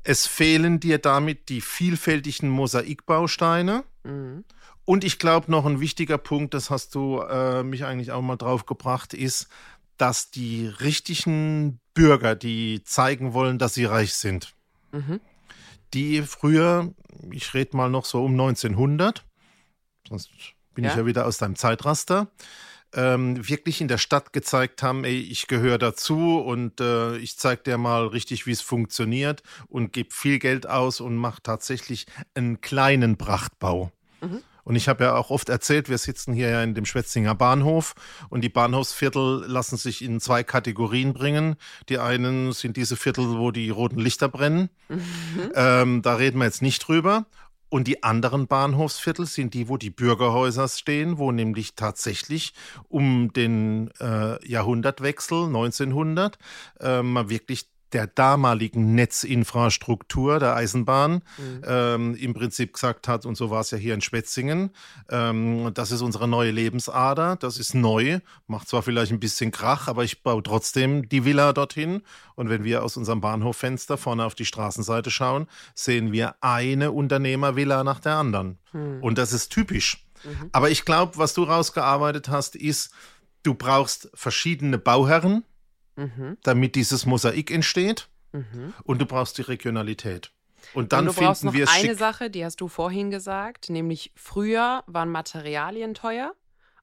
[0.02, 3.84] Es fehlen dir damit die vielfältigen Mosaikbausteine.
[4.04, 4.44] Mhm.
[4.84, 8.36] Und ich glaube, noch ein wichtiger Punkt, das hast du äh, mich eigentlich auch mal
[8.36, 9.48] drauf gebracht, ist,
[9.96, 14.54] dass die richtigen Bürger, die zeigen wollen, dass sie reich sind,
[14.92, 15.20] mhm.
[15.92, 16.94] die früher,
[17.32, 19.24] ich rede mal noch so um 1900,
[20.08, 20.30] sonst
[20.74, 20.90] bin ja?
[20.90, 22.28] ich ja wieder aus deinem Zeitraster,
[22.94, 27.62] ähm, wirklich in der Stadt gezeigt haben, ey, ich gehöre dazu und äh, ich zeige
[27.62, 32.60] dir mal richtig, wie es funktioniert und gebe viel Geld aus und mache tatsächlich einen
[32.60, 33.92] kleinen Prachtbau.
[34.20, 34.42] Mhm.
[34.66, 37.94] Und ich habe ja auch oft erzählt, wir sitzen hier ja in dem Schwetzinger Bahnhof
[38.30, 41.54] und die Bahnhofsviertel lassen sich in zwei Kategorien bringen.
[41.88, 44.68] Die einen sind diese Viertel, wo die roten Lichter brennen.
[44.88, 45.52] Mhm.
[45.54, 47.26] Ähm, da reden wir jetzt nicht drüber.
[47.76, 52.54] Und die anderen Bahnhofsviertel sind die, wo die Bürgerhäuser stehen, wo nämlich tatsächlich
[52.88, 56.38] um den äh, Jahrhundertwechsel 1900
[56.80, 61.62] äh, man wirklich der damaligen Netzinfrastruktur der Eisenbahn mhm.
[61.66, 64.70] ähm, im Prinzip gesagt hat, und so war es ja hier in Schwetzingen,
[65.08, 69.88] ähm, das ist unsere neue Lebensader, das ist neu, macht zwar vielleicht ein bisschen Krach,
[69.88, 72.02] aber ich baue trotzdem die Villa dorthin.
[72.34, 77.84] Und wenn wir aus unserem Bahnhoffenster vorne auf die Straßenseite schauen, sehen wir eine Unternehmervilla
[77.84, 78.58] nach der anderen.
[78.72, 79.02] Mhm.
[79.02, 80.06] Und das ist typisch.
[80.24, 80.50] Mhm.
[80.52, 82.92] Aber ich glaube, was du rausgearbeitet hast, ist,
[83.42, 85.44] du brauchst verschiedene Bauherren,
[85.96, 86.38] mhm.
[86.42, 88.08] damit dieses Mosaik entsteht.
[88.32, 88.74] Mhm.
[88.84, 90.32] Und du brauchst die Regionalität.
[90.74, 91.94] Und dann und du brauchst noch eine schick.
[91.96, 96.34] Sache, die hast du vorhin gesagt, nämlich früher waren Materialien teuer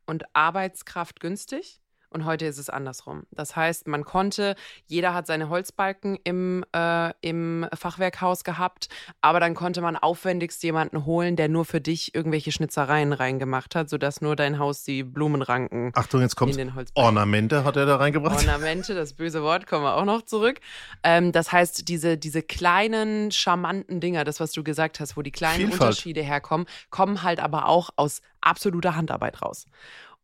[0.05, 1.81] und Arbeitskraft günstig.
[2.13, 3.23] Und heute ist es andersrum.
[3.31, 4.55] Das heißt, man konnte,
[4.87, 8.89] jeder hat seine Holzbalken im, äh, im Fachwerkhaus gehabt,
[9.21, 13.89] aber dann konnte man aufwendigst jemanden holen, der nur für dich irgendwelche Schnitzereien reingemacht hat,
[13.89, 16.57] sodass nur dein Haus die Blumenranken Achtung, jetzt kommt
[16.93, 18.37] Ornamente hat er da reingebracht.
[18.37, 20.59] Ornamente, das böse Wort, kommen wir auch noch zurück.
[21.03, 25.31] Ähm, das heißt, diese, diese kleinen, charmanten Dinger, das, was du gesagt hast, wo die
[25.31, 25.81] kleinen Vielfalt.
[25.81, 29.65] Unterschiede herkommen, kommen halt aber auch aus absoluter Handarbeit raus.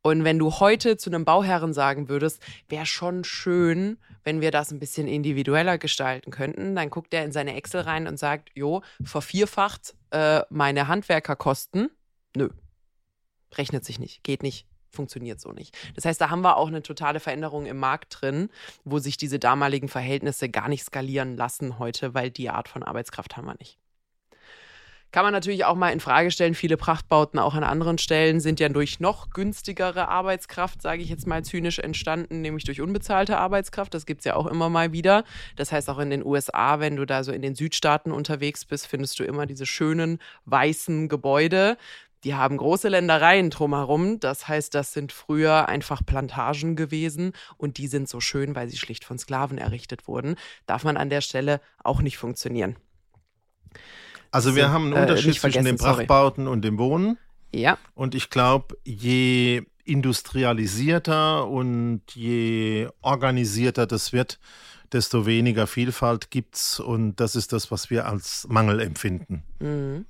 [0.02, 4.72] Und wenn du heute zu einem Bauherren sagen würdest, wäre schon schön, wenn wir das
[4.72, 8.82] ein bisschen individueller gestalten könnten, dann guckt er in seine Excel rein und sagt, jo,
[9.04, 11.90] vervierfacht äh, meine Handwerkerkosten.
[12.36, 12.50] Nö,
[13.58, 15.78] rechnet sich nicht, geht nicht, funktioniert so nicht.
[15.96, 18.50] Das heißt, da haben wir auch eine totale Veränderung im Markt drin,
[18.86, 23.36] wo sich diese damaligen Verhältnisse gar nicht skalieren lassen heute, weil die Art von Arbeitskraft
[23.36, 23.78] haben wir nicht.
[25.12, 26.54] Kann man natürlich auch mal in Frage stellen.
[26.54, 31.26] Viele Prachtbauten auch an anderen Stellen sind ja durch noch günstigere Arbeitskraft, sage ich jetzt
[31.26, 33.94] mal zynisch, entstanden, nämlich durch unbezahlte Arbeitskraft.
[33.96, 35.24] Das gibt es ja auch immer mal wieder.
[35.56, 38.86] Das heißt, auch in den USA, wenn du da so in den Südstaaten unterwegs bist,
[38.86, 41.78] findest du immer diese schönen weißen Gebäude.
[42.24, 44.20] Die haben große Ländereien drumherum.
[44.20, 48.78] Das heißt, das sind früher einfach Plantagen gewesen und die sind so schön, weil sie
[48.78, 50.36] schlicht von Sklaven errichtet wurden.
[50.68, 52.76] Darf man an der Stelle auch nicht funktionieren.
[54.32, 57.18] Also wir so, haben einen äh, Unterschied äh, zwischen den Prachtbauten und dem Wohnen.
[57.54, 57.78] Ja.
[57.96, 64.40] Und ich glaube, je industrialisierter und je organisierter das wird,
[64.92, 66.80] desto weniger Vielfalt gibt es.
[66.80, 69.44] Und das ist das, was wir als Mangel empfinden.
[69.60, 70.06] Mhm.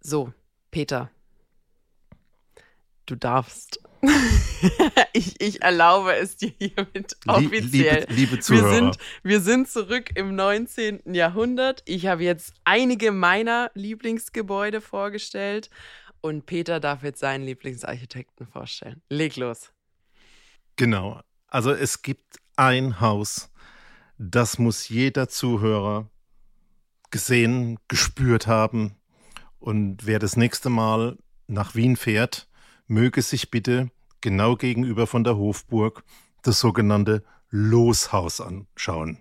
[0.00, 0.32] So,
[0.70, 1.10] Peter,
[3.06, 3.80] du darfst.
[5.12, 8.06] ich, ich erlaube es dir hiermit offiziell.
[8.08, 8.70] Liebe, liebe Zuhörer.
[8.70, 11.14] Wir sind, wir sind zurück im 19.
[11.14, 11.82] Jahrhundert.
[11.84, 15.70] Ich habe jetzt einige meiner Lieblingsgebäude vorgestellt.
[16.20, 19.02] Und Peter darf jetzt seinen Lieblingsarchitekten vorstellen.
[19.08, 19.72] Leg los.
[20.76, 21.20] Genau.
[21.48, 23.50] Also es gibt ein Haus,
[24.18, 26.08] das muss jeder Zuhörer
[27.10, 28.96] gesehen, gespürt haben.
[29.58, 32.48] Und wer das nächste Mal nach Wien fährt,
[32.92, 36.04] möge sich bitte genau gegenüber von der Hofburg
[36.42, 39.18] das sogenannte Loshaus anschauen.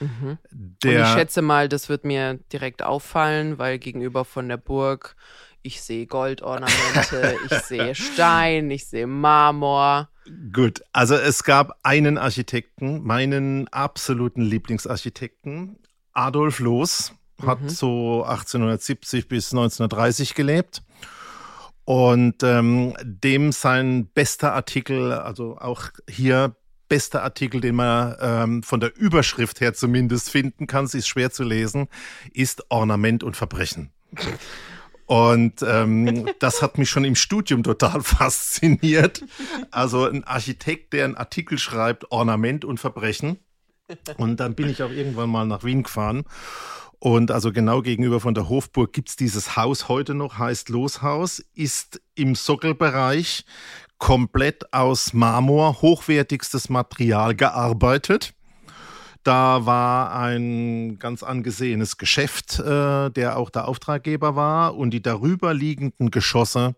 [0.00, 0.38] Mhm.
[0.50, 5.16] Der, Und ich schätze mal, das wird mir direkt auffallen, weil gegenüber von der Burg
[5.62, 10.08] ich sehe Goldornamente, ich sehe Stein, ich sehe Marmor.
[10.52, 15.76] Gut, also es gab einen Architekten, meinen absoluten Lieblingsarchitekten,
[16.12, 17.68] Adolf Loos, hat mhm.
[17.68, 20.82] so 1870 bis 1930 gelebt.
[21.86, 26.56] Und ähm, dem sein bester Artikel, also auch hier
[26.88, 31.30] bester Artikel, den man ähm, von der Überschrift her zumindest finden kann, sie ist schwer
[31.30, 31.86] zu lesen,
[32.32, 33.92] ist Ornament und Verbrechen.
[35.06, 39.24] Und ähm, das hat mich schon im Studium total fasziniert.
[39.70, 43.38] Also ein Architekt, der einen Artikel schreibt, Ornament und Verbrechen.
[44.16, 46.24] Und dann bin ich auch irgendwann mal nach Wien gefahren.
[46.98, 51.40] Und also genau gegenüber von der Hofburg gibt es dieses Haus heute noch, heißt Loshaus,
[51.54, 53.44] ist im Sockelbereich
[53.98, 58.34] komplett aus Marmor, hochwertigstes Material gearbeitet.
[59.22, 64.76] Da war ein ganz angesehenes Geschäft, äh, der auch der Auftraggeber war.
[64.76, 66.76] Und die darüber liegenden Geschosse,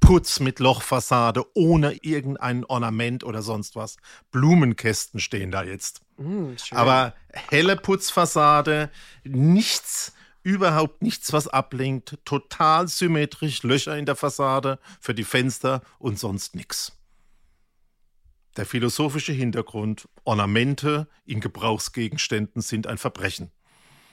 [0.00, 3.96] Putz mit Lochfassade, ohne irgendein Ornament oder sonst was.
[4.30, 6.00] Blumenkästen stehen da jetzt.
[6.16, 7.14] Mm, Aber
[7.50, 8.90] helle Putzfassade,
[9.24, 12.18] nichts, überhaupt nichts, was ablenkt.
[12.24, 16.92] Total symmetrisch, Löcher in der Fassade für die Fenster und sonst nichts.
[18.56, 23.52] Der philosophische Hintergrund, Ornamente in Gebrauchsgegenständen sind ein Verbrechen.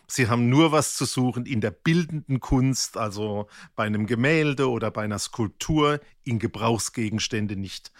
[0.07, 4.91] Sie haben nur was zu suchen in der bildenden Kunst, also bei einem Gemälde oder
[4.91, 7.91] bei einer Skulptur, in Gebrauchsgegenstände nicht.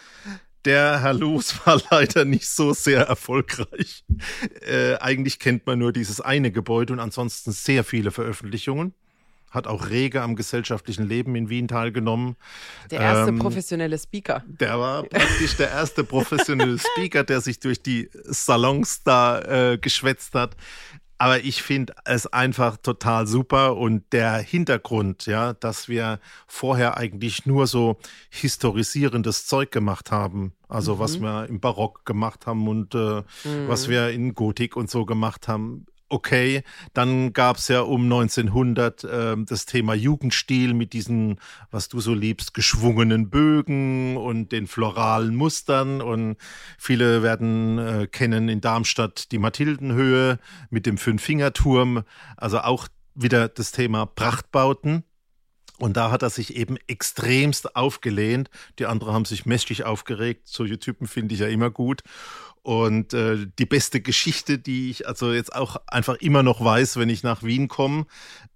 [0.66, 4.04] Der Herr Loos war leider nicht so sehr erfolgreich.
[4.62, 8.94] Äh, eigentlich kennt man nur dieses eine Gebäude und ansonsten sehr viele Veröffentlichungen
[9.56, 12.36] hat auch rege am gesellschaftlichen Leben in Wien teilgenommen.
[12.92, 14.44] Der erste ähm, professionelle Speaker.
[14.46, 20.36] Der war praktisch der erste professionelle Speaker, der sich durch die Salons da äh, geschwätzt
[20.36, 20.56] hat.
[21.18, 27.46] Aber ich finde es einfach total super und der Hintergrund, ja, dass wir vorher eigentlich
[27.46, 27.98] nur so
[28.30, 31.00] historisierendes Zeug gemacht haben, also mhm.
[31.00, 33.68] was wir im Barock gemacht haben und äh, mhm.
[33.68, 36.64] was wir in Gotik und so gemacht haben, okay.
[36.94, 41.40] Dann gab es ja um 1900 äh, das Thema Jugendstil mit diesen,
[41.72, 46.02] was du so liebst, geschwungenen Bögen und den floralen Mustern.
[46.02, 46.38] Und
[46.78, 50.40] viele werden äh, kennen in Darmstadt die Mathildenhöhe
[50.70, 52.04] mit dem Fünffingerturm.
[52.38, 55.04] Also auch wieder das Thema Prachtbauten.
[55.78, 58.50] Und da hat er sich eben extremst aufgelehnt.
[58.80, 60.44] Die anderen haben sich mächtig aufgeregt.
[60.46, 62.02] Solche Typen finde ich ja immer gut.
[62.66, 67.10] Und äh, die beste Geschichte, die ich also jetzt auch einfach immer noch weiß, wenn
[67.10, 68.08] ich nach Wien komme,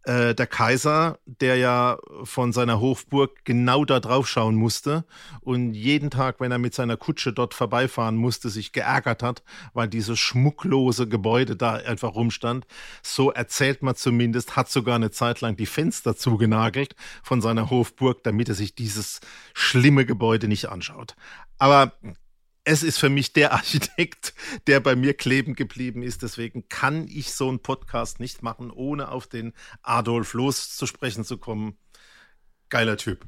[0.02, 5.06] äh, der Kaiser, der ja von seiner Hofburg genau da drauf schauen musste
[5.42, 9.44] und jeden Tag, wenn er mit seiner Kutsche dort vorbeifahren musste, sich geärgert hat,
[9.74, 12.66] weil dieses schmucklose Gebäude da einfach rumstand.
[13.04, 18.24] So erzählt man zumindest, hat sogar eine Zeit lang die Fenster zugenagelt von seiner Hofburg,
[18.24, 19.20] damit er sich dieses
[19.54, 21.16] schlimme Gebäude nicht anschaut.
[21.60, 21.94] Aber
[22.70, 24.34] es ist für mich der Architekt,
[24.68, 26.22] der bei mir kleben geblieben ist.
[26.22, 31.24] Deswegen kann ich so einen Podcast nicht machen, ohne auf den Adolf Loos zu sprechen
[31.24, 31.78] zu kommen.
[32.70, 33.26] Geiler Typ.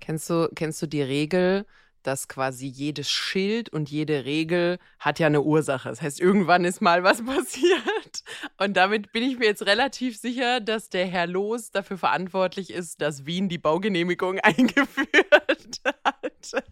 [0.00, 1.64] Kennst du, kennst du die Regel,
[2.02, 5.88] dass quasi jedes Schild und jede Regel hat ja eine Ursache.
[5.88, 8.24] Das heißt, irgendwann ist mal was passiert.
[8.58, 13.00] Und damit bin ich mir jetzt relativ sicher, dass der Herr Loos dafür verantwortlich ist,
[13.00, 16.64] dass Wien die Baugenehmigung eingeführt hat.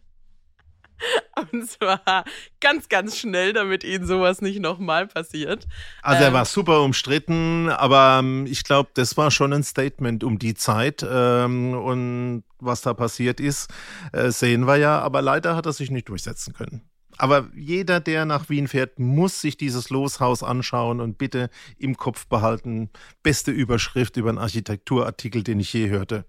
[1.52, 2.24] Und zwar
[2.60, 5.66] ganz, ganz schnell, damit ihnen sowas nicht nochmal passiert.
[6.02, 10.24] Also er ähm, war super umstritten, aber ähm, ich glaube, das war schon ein Statement
[10.24, 11.04] um die Zeit.
[11.08, 13.70] Ähm, und was da passiert ist,
[14.12, 15.00] äh, sehen wir ja.
[15.00, 16.82] Aber leider hat er sich nicht durchsetzen können.
[17.16, 22.26] Aber jeder, der nach Wien fährt, muss sich dieses Loshaus anschauen und bitte im Kopf
[22.26, 22.90] behalten.
[23.22, 26.24] Beste Überschrift über einen Architekturartikel, den ich je hörte.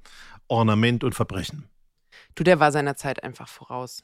[0.47, 1.67] Ornament und Verbrechen.
[2.35, 4.03] Du, der war seiner Zeit einfach voraus.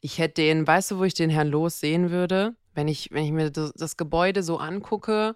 [0.00, 2.54] Ich hätte den, weißt du, wo ich den Herrn Los sehen würde?
[2.74, 5.34] Wenn ich, wenn ich mir das, das Gebäude so angucke,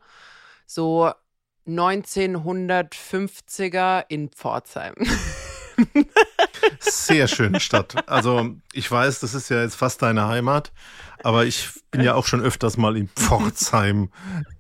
[0.66, 1.10] so
[1.66, 4.94] 1950er in Pforzheim.
[6.80, 8.08] Sehr schöne Stadt.
[8.08, 10.72] Also ich weiß, das ist ja jetzt fast deine Heimat,
[11.22, 14.10] aber ich bin ja auch schon öfters mal in Pforzheim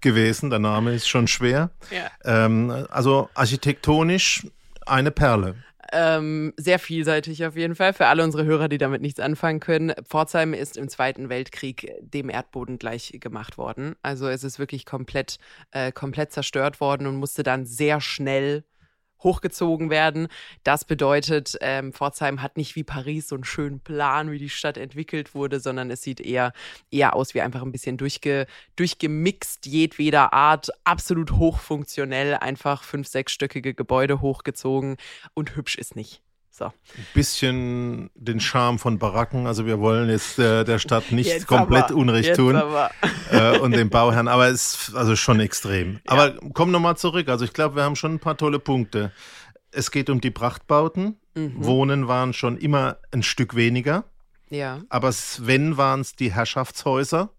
[0.00, 0.50] gewesen.
[0.50, 1.70] Der Name ist schon schwer.
[1.90, 2.10] Ja.
[2.24, 4.46] Ähm, also architektonisch
[4.86, 5.56] eine Perle.
[5.92, 7.92] Ähm, sehr vielseitig auf jeden Fall.
[7.92, 9.92] Für alle unsere Hörer, die damit nichts anfangen können.
[10.04, 13.96] Pforzheim ist im Zweiten Weltkrieg dem Erdboden gleich gemacht worden.
[14.02, 15.38] Also es ist wirklich komplett,
[15.72, 18.64] äh, komplett zerstört worden und musste dann sehr schnell
[19.22, 20.28] hochgezogen werden.
[20.64, 24.76] Das bedeutet, ähm, Pforzheim hat nicht wie Paris so einen schönen Plan, wie die Stadt
[24.76, 26.52] entwickelt wurde, sondern es sieht eher,
[26.90, 33.74] eher aus wie einfach ein bisschen durchge, durchgemixt, jedweder Art, absolut hochfunktionell, einfach fünf, sechsstöckige
[33.74, 34.96] Gebäude hochgezogen
[35.34, 36.22] und hübsch ist nicht.
[36.60, 36.66] So.
[36.66, 39.46] Ein bisschen den Charme von Baracken.
[39.46, 42.54] Also wir wollen jetzt äh, der Stadt nicht jetzt komplett aber, Unrecht tun
[43.30, 45.94] äh, und dem Bauherrn, aber es ist also schon extrem.
[45.94, 46.00] Ja.
[46.04, 47.30] Aber komm nochmal zurück.
[47.30, 49.10] Also ich glaube, wir haben schon ein paar tolle Punkte.
[49.70, 51.16] Es geht um die Prachtbauten.
[51.34, 51.64] Mhm.
[51.64, 54.04] Wohnen waren schon immer ein Stück weniger.
[54.50, 54.82] Ja.
[54.90, 57.30] Aber wenn waren es die Herrschaftshäuser.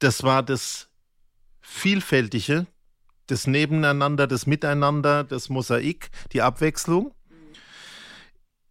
[0.00, 0.88] Das war das
[1.60, 2.66] Vielfältige,
[3.26, 7.12] das Nebeneinander, das Miteinander, das Mosaik, die Abwechslung.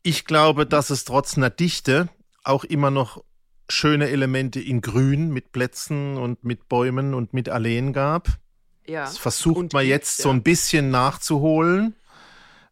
[0.04, 2.10] Ich glaube, dass es trotz einer Dichte
[2.44, 3.24] auch immer noch
[3.70, 8.28] schöne Elemente in Grün mit Plätzen und mit Bäumen und mit Alleen gab.
[8.86, 9.06] Ja.
[9.06, 10.24] Das versucht man jetzt ja.
[10.24, 11.96] so ein bisschen nachzuholen.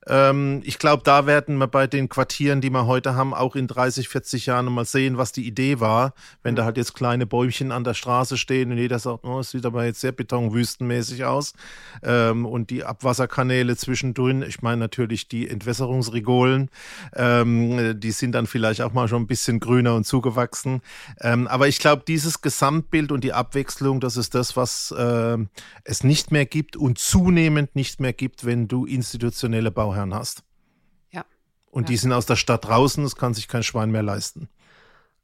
[0.08, 3.68] Ähm, ich glaube, da werden wir bei den Quartieren, die wir heute haben, auch in
[3.68, 6.14] 30, 40 Jahren mal sehen, was die Idee war.
[6.42, 6.58] Wenn mhm.
[6.58, 9.66] da halt jetzt kleine Bäumchen an der Straße stehen und jeder sagt, oh, es sieht
[9.66, 11.54] aber jetzt sehr betonwüstenmäßig aus.
[12.04, 16.70] Ähm, und die Abwasserkanäle zwischendrin, ich meine natürlich die Entwässerungsrigolen,
[17.16, 20.82] ähm, die sind dann vielleicht auch mal schon ein bisschen grüner und zugewachsen.
[21.20, 25.38] Ähm, aber ich glaube, dieses Gesamtbild und die Abwechslung, das ist das, was äh,
[25.84, 30.44] es nicht mehr gibt und zunehmend nicht mehr gibt, wenn du institutionelle Bau Bauherren hast.
[31.12, 31.26] Ja.
[31.70, 31.88] Und ja.
[31.88, 34.50] die sind aus der Stadt draußen, das kann sich kein Schwein mehr leisten.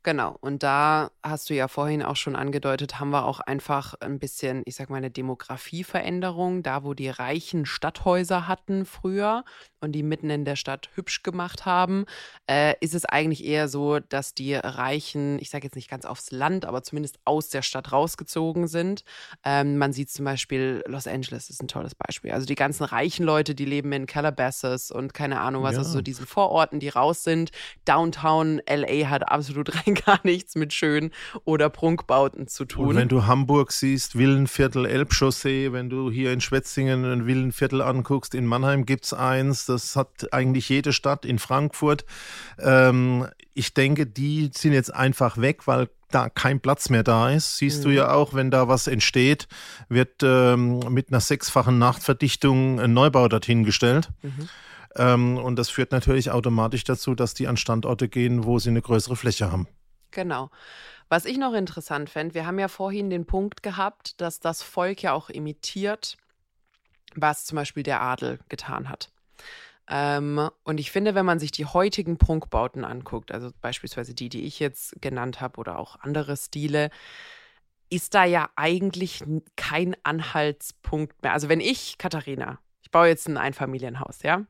[0.07, 4.19] Genau, und da hast du ja vorhin auch schon angedeutet, haben wir auch einfach ein
[4.19, 6.63] bisschen, ich sag mal, eine Demografieveränderung.
[6.63, 9.43] Da, wo die reichen Stadthäuser hatten früher
[9.81, 12.05] und die mitten in der Stadt hübsch gemacht haben,
[12.49, 16.31] äh, ist es eigentlich eher so, dass die Reichen, ich sage jetzt nicht ganz aufs
[16.31, 19.03] Land, aber zumindest aus der Stadt rausgezogen sind.
[19.43, 22.31] Ähm, man sieht zum Beispiel, Los Angeles ist ein tolles Beispiel.
[22.31, 25.79] Also die ganzen reichen Leute, die leben in Calabasas und keine Ahnung was, ja.
[25.79, 27.51] also so diesen Vororten, die raus sind.
[27.83, 31.11] Downtown LA hat absolut rein gar nichts mit schön
[31.45, 32.89] oder Prunkbauten zu tun.
[32.89, 38.35] Und wenn du Hamburg siehst, Villenviertel, Elbchaussee, wenn du hier in Schwetzingen ein Villenviertel anguckst,
[38.35, 42.05] in Mannheim gibt es eins, das hat eigentlich jede Stadt in Frankfurt.
[42.59, 47.57] Ähm, ich denke, die sind jetzt einfach weg, weil da kein Platz mehr da ist.
[47.57, 47.83] Siehst mhm.
[47.83, 49.47] du ja auch, wenn da was entsteht,
[49.89, 54.09] wird ähm, mit einer sechsfachen Nachtverdichtung ein Neubau dorthin gestellt.
[54.21, 54.49] Mhm.
[54.95, 58.81] Ähm, und das führt natürlich automatisch dazu, dass die an Standorte gehen, wo sie eine
[58.81, 59.67] größere Fläche haben.
[60.11, 60.49] Genau.
[61.09, 65.01] Was ich noch interessant fände, wir haben ja vorhin den Punkt gehabt, dass das Volk
[65.03, 66.17] ja auch imitiert,
[67.15, 69.09] was zum Beispiel der Adel getan hat.
[69.89, 74.43] Ähm, und ich finde, wenn man sich die heutigen Prunkbauten anguckt, also beispielsweise die, die
[74.43, 76.89] ich jetzt genannt habe oder auch andere Stile,
[77.89, 79.23] ist da ja eigentlich
[79.55, 81.31] kein Anhaltspunkt mehr.
[81.31, 84.45] Also wenn ich, Katharina, ich baue jetzt ein Einfamilienhaus, ja?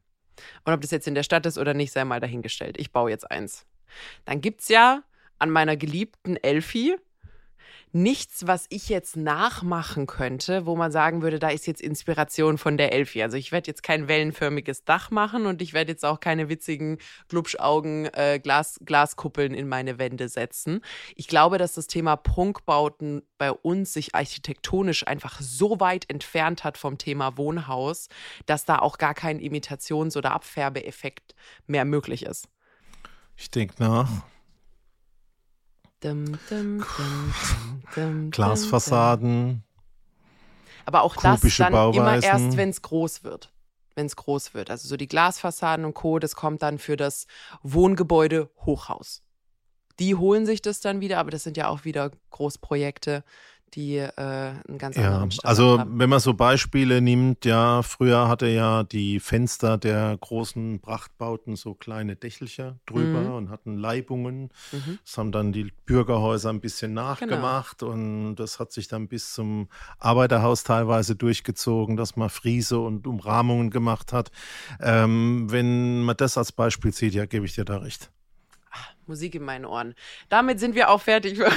[0.64, 2.80] Und ob das jetzt in der Stadt ist oder nicht, sei mal dahingestellt.
[2.80, 3.66] Ich baue jetzt eins.
[4.26, 5.04] Dann gibt es ja
[5.40, 6.96] an meiner geliebten Elfi
[7.94, 12.78] nichts, was ich jetzt nachmachen könnte, wo man sagen würde, da ist jetzt Inspiration von
[12.78, 13.24] der Elfi.
[13.24, 16.98] Also ich werde jetzt kein wellenförmiges Dach machen und ich werde jetzt auch keine witzigen
[17.30, 20.82] Glubschaugen äh, Glas, Glaskuppeln in meine Wände setzen.
[21.16, 26.78] Ich glaube, dass das Thema Prunkbauten bei uns sich architektonisch einfach so weit entfernt hat
[26.78, 28.10] vom Thema Wohnhaus,
[28.46, 31.36] dass da auch gar kein Imitations- oder Abfärbeeffekt
[31.68, 32.50] mehr möglich ist.
[33.36, 34.10] Ich denke nach.
[36.02, 36.84] Dum, dum,
[37.96, 39.64] dum, Glasfassaden.
[40.86, 42.02] Aber auch das dann Bauweisen.
[42.02, 43.52] immer erst, wenn es groß wird.
[43.96, 44.70] Wenn es groß wird.
[44.70, 47.26] Also so die Glasfassaden und Co., das kommt dann für das
[47.64, 49.24] Wohngebäude Hochhaus.
[50.00, 53.24] Die holen sich das dann wieder, aber das sind ja auch wieder Großprojekte
[53.74, 56.00] die äh, einen ganz ja, anderen Standard Also haben.
[56.00, 61.74] wenn man so Beispiele nimmt, ja, früher hatte ja die Fenster der großen Prachtbauten so
[61.74, 63.34] kleine Dächelchen drüber mhm.
[63.34, 64.50] und hatten Leibungen.
[64.72, 65.00] Mhm.
[65.04, 67.10] Das haben dann die Bürgerhäuser ein bisschen genau.
[67.10, 67.92] nachgemacht genau.
[67.92, 69.68] und das hat sich dann bis zum
[70.00, 74.32] Arbeiterhaus teilweise durchgezogen, dass man Friese und Umrahmungen gemacht hat.
[74.82, 78.12] Ähm, wenn man das als Beispiel sieht, ja, gebe ich dir da recht.
[78.72, 79.96] Ach, Musik in meinen Ohren.
[80.30, 81.40] Damit sind wir auch fertig.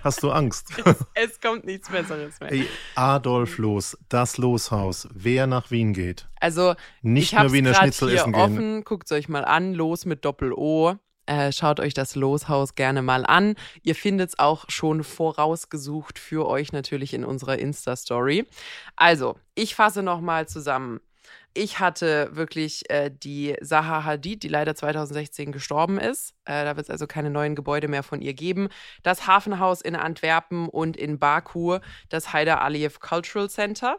[0.04, 0.68] Hast du Angst?
[0.84, 2.52] Es, es, kommt nichts Besseres mehr.
[2.52, 6.28] Ey, Adolf Los, das Loshaus, wer nach Wien geht.
[6.40, 8.56] Also, nicht nur Wiener Schnitzel essen offen.
[8.56, 8.84] gehen.
[8.84, 10.96] Guckt es euch mal an, Los mit Doppel-O.
[11.26, 13.54] Äh, schaut euch das Loshaus gerne mal an.
[13.82, 18.46] Ihr findet es auch schon vorausgesucht für euch natürlich in unserer Insta-Story.
[18.96, 21.00] Also, ich fasse nochmal zusammen.
[21.52, 26.34] Ich hatte wirklich äh, die Zaha Hadid, die leider 2016 gestorben ist.
[26.44, 28.68] Äh, da wird es also keine neuen Gebäude mehr von ihr geben.
[29.02, 31.78] Das Hafenhaus in Antwerpen und in Baku,
[32.08, 33.98] das Haider Aliyev Cultural Center.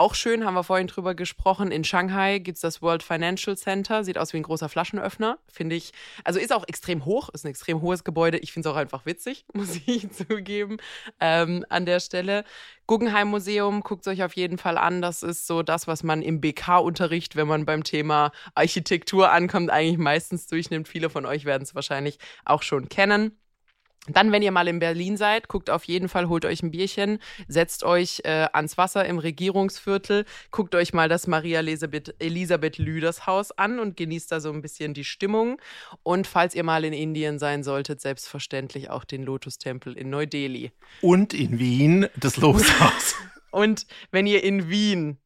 [0.00, 1.70] Auch schön, haben wir vorhin drüber gesprochen.
[1.70, 4.02] In Shanghai gibt es das World Financial Center.
[4.02, 5.92] Sieht aus wie ein großer Flaschenöffner, finde ich.
[6.24, 8.38] Also ist auch extrem hoch, ist ein extrem hohes Gebäude.
[8.38, 10.78] Ich finde es auch einfach witzig, muss ich zugeben,
[11.20, 12.44] ähm, an der Stelle.
[12.86, 15.02] Guggenheim Museum, guckt euch auf jeden Fall an.
[15.02, 19.98] Das ist so das, was man im BK-Unterricht, wenn man beim Thema Architektur ankommt, eigentlich
[19.98, 20.88] meistens durchnimmt.
[20.88, 23.38] Viele von euch werden es wahrscheinlich auch schon kennen.
[24.08, 27.18] Dann, wenn ihr mal in Berlin seid, guckt auf jeden Fall, holt euch ein Bierchen,
[27.48, 33.26] setzt euch äh, ans Wasser im Regierungsviertel, guckt euch mal das Maria Elisabeth, Elisabeth Lüders
[33.26, 35.60] Haus an und genießt da so ein bisschen die Stimmung.
[36.02, 40.72] Und falls ihr mal in Indien sein solltet, selbstverständlich auch den Lotus-Tempel in Neu-Delhi.
[41.02, 43.16] Und in Wien das Loshaus.
[43.50, 45.18] und wenn ihr in Wien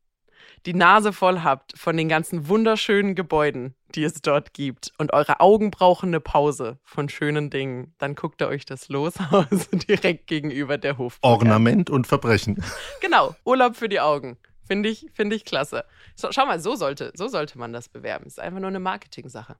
[0.67, 5.41] die Nase voll habt von den ganzen wunderschönen Gebäuden, die es dort gibt, und eure
[5.41, 10.79] Augen brauchen eine Pause von schönen Dingen, dann guckt ihr euch das Loshaus direkt gegenüber
[10.79, 11.19] der Hof.
[11.23, 12.63] Ornament und Verbrechen.
[13.01, 14.39] Genau, Urlaub für die Augen.
[14.67, 15.85] Finde ich, finde ich klasse.
[16.17, 18.27] So, schau mal, so sollte, so sollte man das bewerben.
[18.27, 19.57] Ist einfach nur eine Marketing-Sache.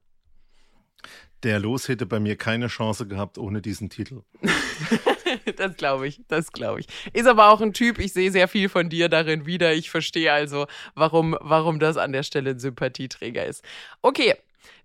[1.43, 4.21] Der Los hätte bei mir keine Chance gehabt ohne diesen Titel.
[5.57, 6.87] das glaube ich, das glaube ich.
[7.13, 9.73] Ist aber auch ein Typ, ich sehe sehr viel von dir darin wieder.
[9.73, 13.63] Ich verstehe also, warum, warum das an der Stelle ein Sympathieträger ist.
[14.01, 14.35] Okay,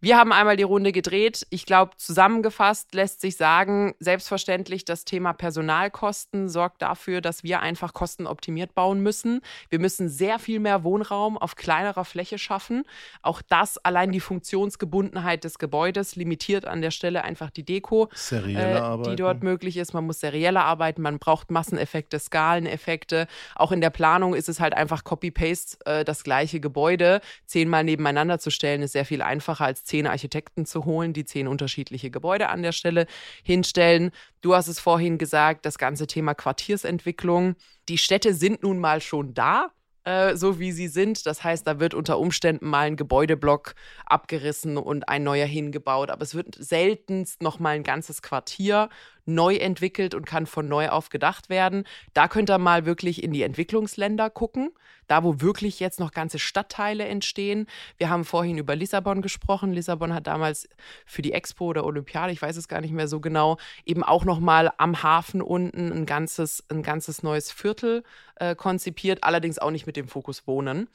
[0.00, 1.46] wir haben einmal die Runde gedreht.
[1.50, 7.92] Ich glaube, zusammengefasst lässt sich sagen, selbstverständlich das Thema Personalkosten sorgt dafür, dass wir einfach
[7.92, 9.42] kostenoptimiert bauen müssen.
[9.68, 12.84] Wir müssen sehr viel mehr Wohnraum auf kleinerer Fläche schaffen.
[13.20, 19.10] Auch das, allein die Funktionsgebundenheit des Gebäudes limitiert an der Stelle einfach die Deko, äh,
[19.10, 19.92] die dort möglich ist.
[19.92, 23.26] Man muss serieller arbeiten, man braucht Masseneffekte, Skaleneffekte.
[23.54, 28.38] Auch in der Planung ist es halt einfach Copy-Paste, äh, das gleiche Gebäude zehnmal nebeneinander
[28.38, 32.48] zu stellen, ist sehr viel einfacher als zehn Architekten zu holen, die zehn unterschiedliche Gebäude
[32.48, 33.06] an der Stelle
[33.42, 34.12] hinstellen.
[34.40, 37.56] Du hast es vorhin gesagt, das ganze Thema Quartiersentwicklung.
[37.88, 39.72] Die Städte sind nun mal schon da
[40.04, 41.26] äh, so wie sie sind.
[41.26, 43.74] Das heißt, da wird unter Umständen mal ein Gebäudeblock
[44.06, 48.88] abgerissen und ein neuer hingebaut, aber es wird seltenst noch mal ein ganzes Quartier
[49.34, 51.84] neu entwickelt und kann von neu auf gedacht werden.
[52.14, 54.70] Da könnt ihr mal wirklich in die Entwicklungsländer gucken,
[55.06, 57.66] da wo wirklich jetzt noch ganze Stadtteile entstehen.
[57.96, 59.72] Wir haben vorhin über Lissabon gesprochen.
[59.72, 60.68] Lissabon hat damals
[61.06, 64.24] für die Expo oder Olympiade, ich weiß es gar nicht mehr so genau, eben auch
[64.24, 68.04] noch mal am Hafen unten ein ganzes, ein ganzes neues Viertel
[68.36, 70.88] äh, konzipiert, allerdings auch nicht mit dem Fokus Wohnen.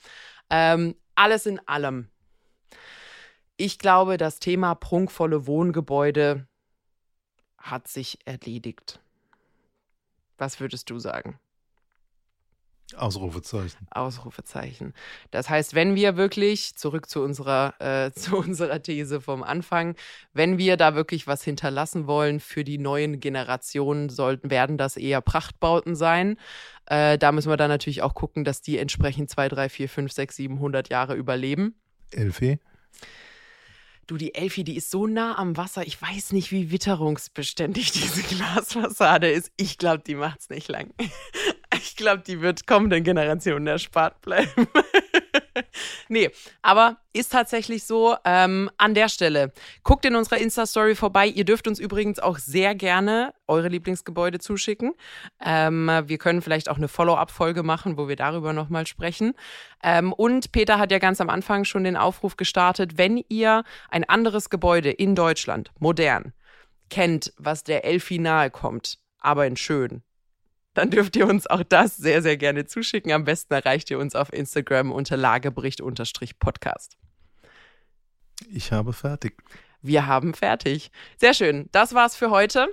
[0.50, 2.10] Ähm, alles in allem.
[3.58, 6.48] Ich glaube, das Thema prunkvolle Wohngebäude
[7.66, 9.00] hat sich erledigt.
[10.38, 11.40] Was würdest du sagen?
[12.96, 13.88] Ausrufezeichen.
[13.90, 14.94] Ausrufezeichen.
[15.32, 19.96] Das heißt, wenn wir wirklich, zurück zu unserer, äh, zu unserer These vom Anfang,
[20.34, 25.22] wenn wir da wirklich was hinterlassen wollen für die neuen Generationen, sollten, werden das eher
[25.22, 26.38] Prachtbauten sein.
[26.86, 30.12] Äh, da müssen wir dann natürlich auch gucken, dass die entsprechend 2, 3, 4, 5,
[30.12, 31.74] 6, 700 Jahre überleben.
[32.12, 32.60] Elfie?
[34.08, 35.86] Du, die Elfi, die ist so nah am Wasser.
[35.86, 39.52] Ich weiß nicht, wie witterungsbeständig diese Glasfassade ist.
[39.58, 40.94] Ich glaube, die macht es nicht lang.
[41.78, 44.50] Ich glaube, die wird kommenden Generationen erspart bleiben.
[46.10, 46.30] nee,
[46.62, 48.16] aber ist tatsächlich so.
[48.26, 51.28] Ähm, an der Stelle, guckt in unserer Insta-Story vorbei.
[51.28, 54.94] Ihr dürft uns übrigens auch sehr gerne eure Lieblingsgebäude zuschicken.
[55.44, 59.34] Ähm, wir können vielleicht auch eine Follow-up-Folge machen, wo wir darüber nochmal sprechen.
[59.84, 64.04] Ähm, und Peter hat ja ganz am Anfang schon den Aufruf gestartet, wenn ihr ein
[64.04, 66.34] anderes Gebäude in Deutschland, modern,
[66.90, 70.04] kennt, was der Elfi nahe kommt, aber in schön,
[70.76, 73.12] dann dürft ihr uns auch das sehr, sehr gerne zuschicken.
[73.12, 76.98] Am besten erreicht ihr uns auf Instagram unter Lagebericht-Podcast.
[78.50, 79.42] Ich habe fertig.
[79.82, 80.92] Wir haben fertig.
[81.18, 81.70] Sehr schön.
[81.72, 82.68] Das war's für heute.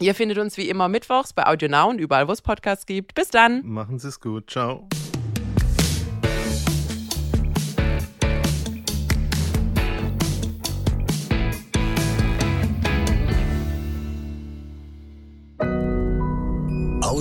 [0.00, 3.14] Ihr findet uns wie immer mittwochs bei AudioNow und überall, wo es Podcasts gibt.
[3.14, 3.64] Bis dann.
[3.64, 4.50] Machen Sie es gut.
[4.50, 4.88] Ciao.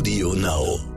[0.01, 0.90] Audio Now.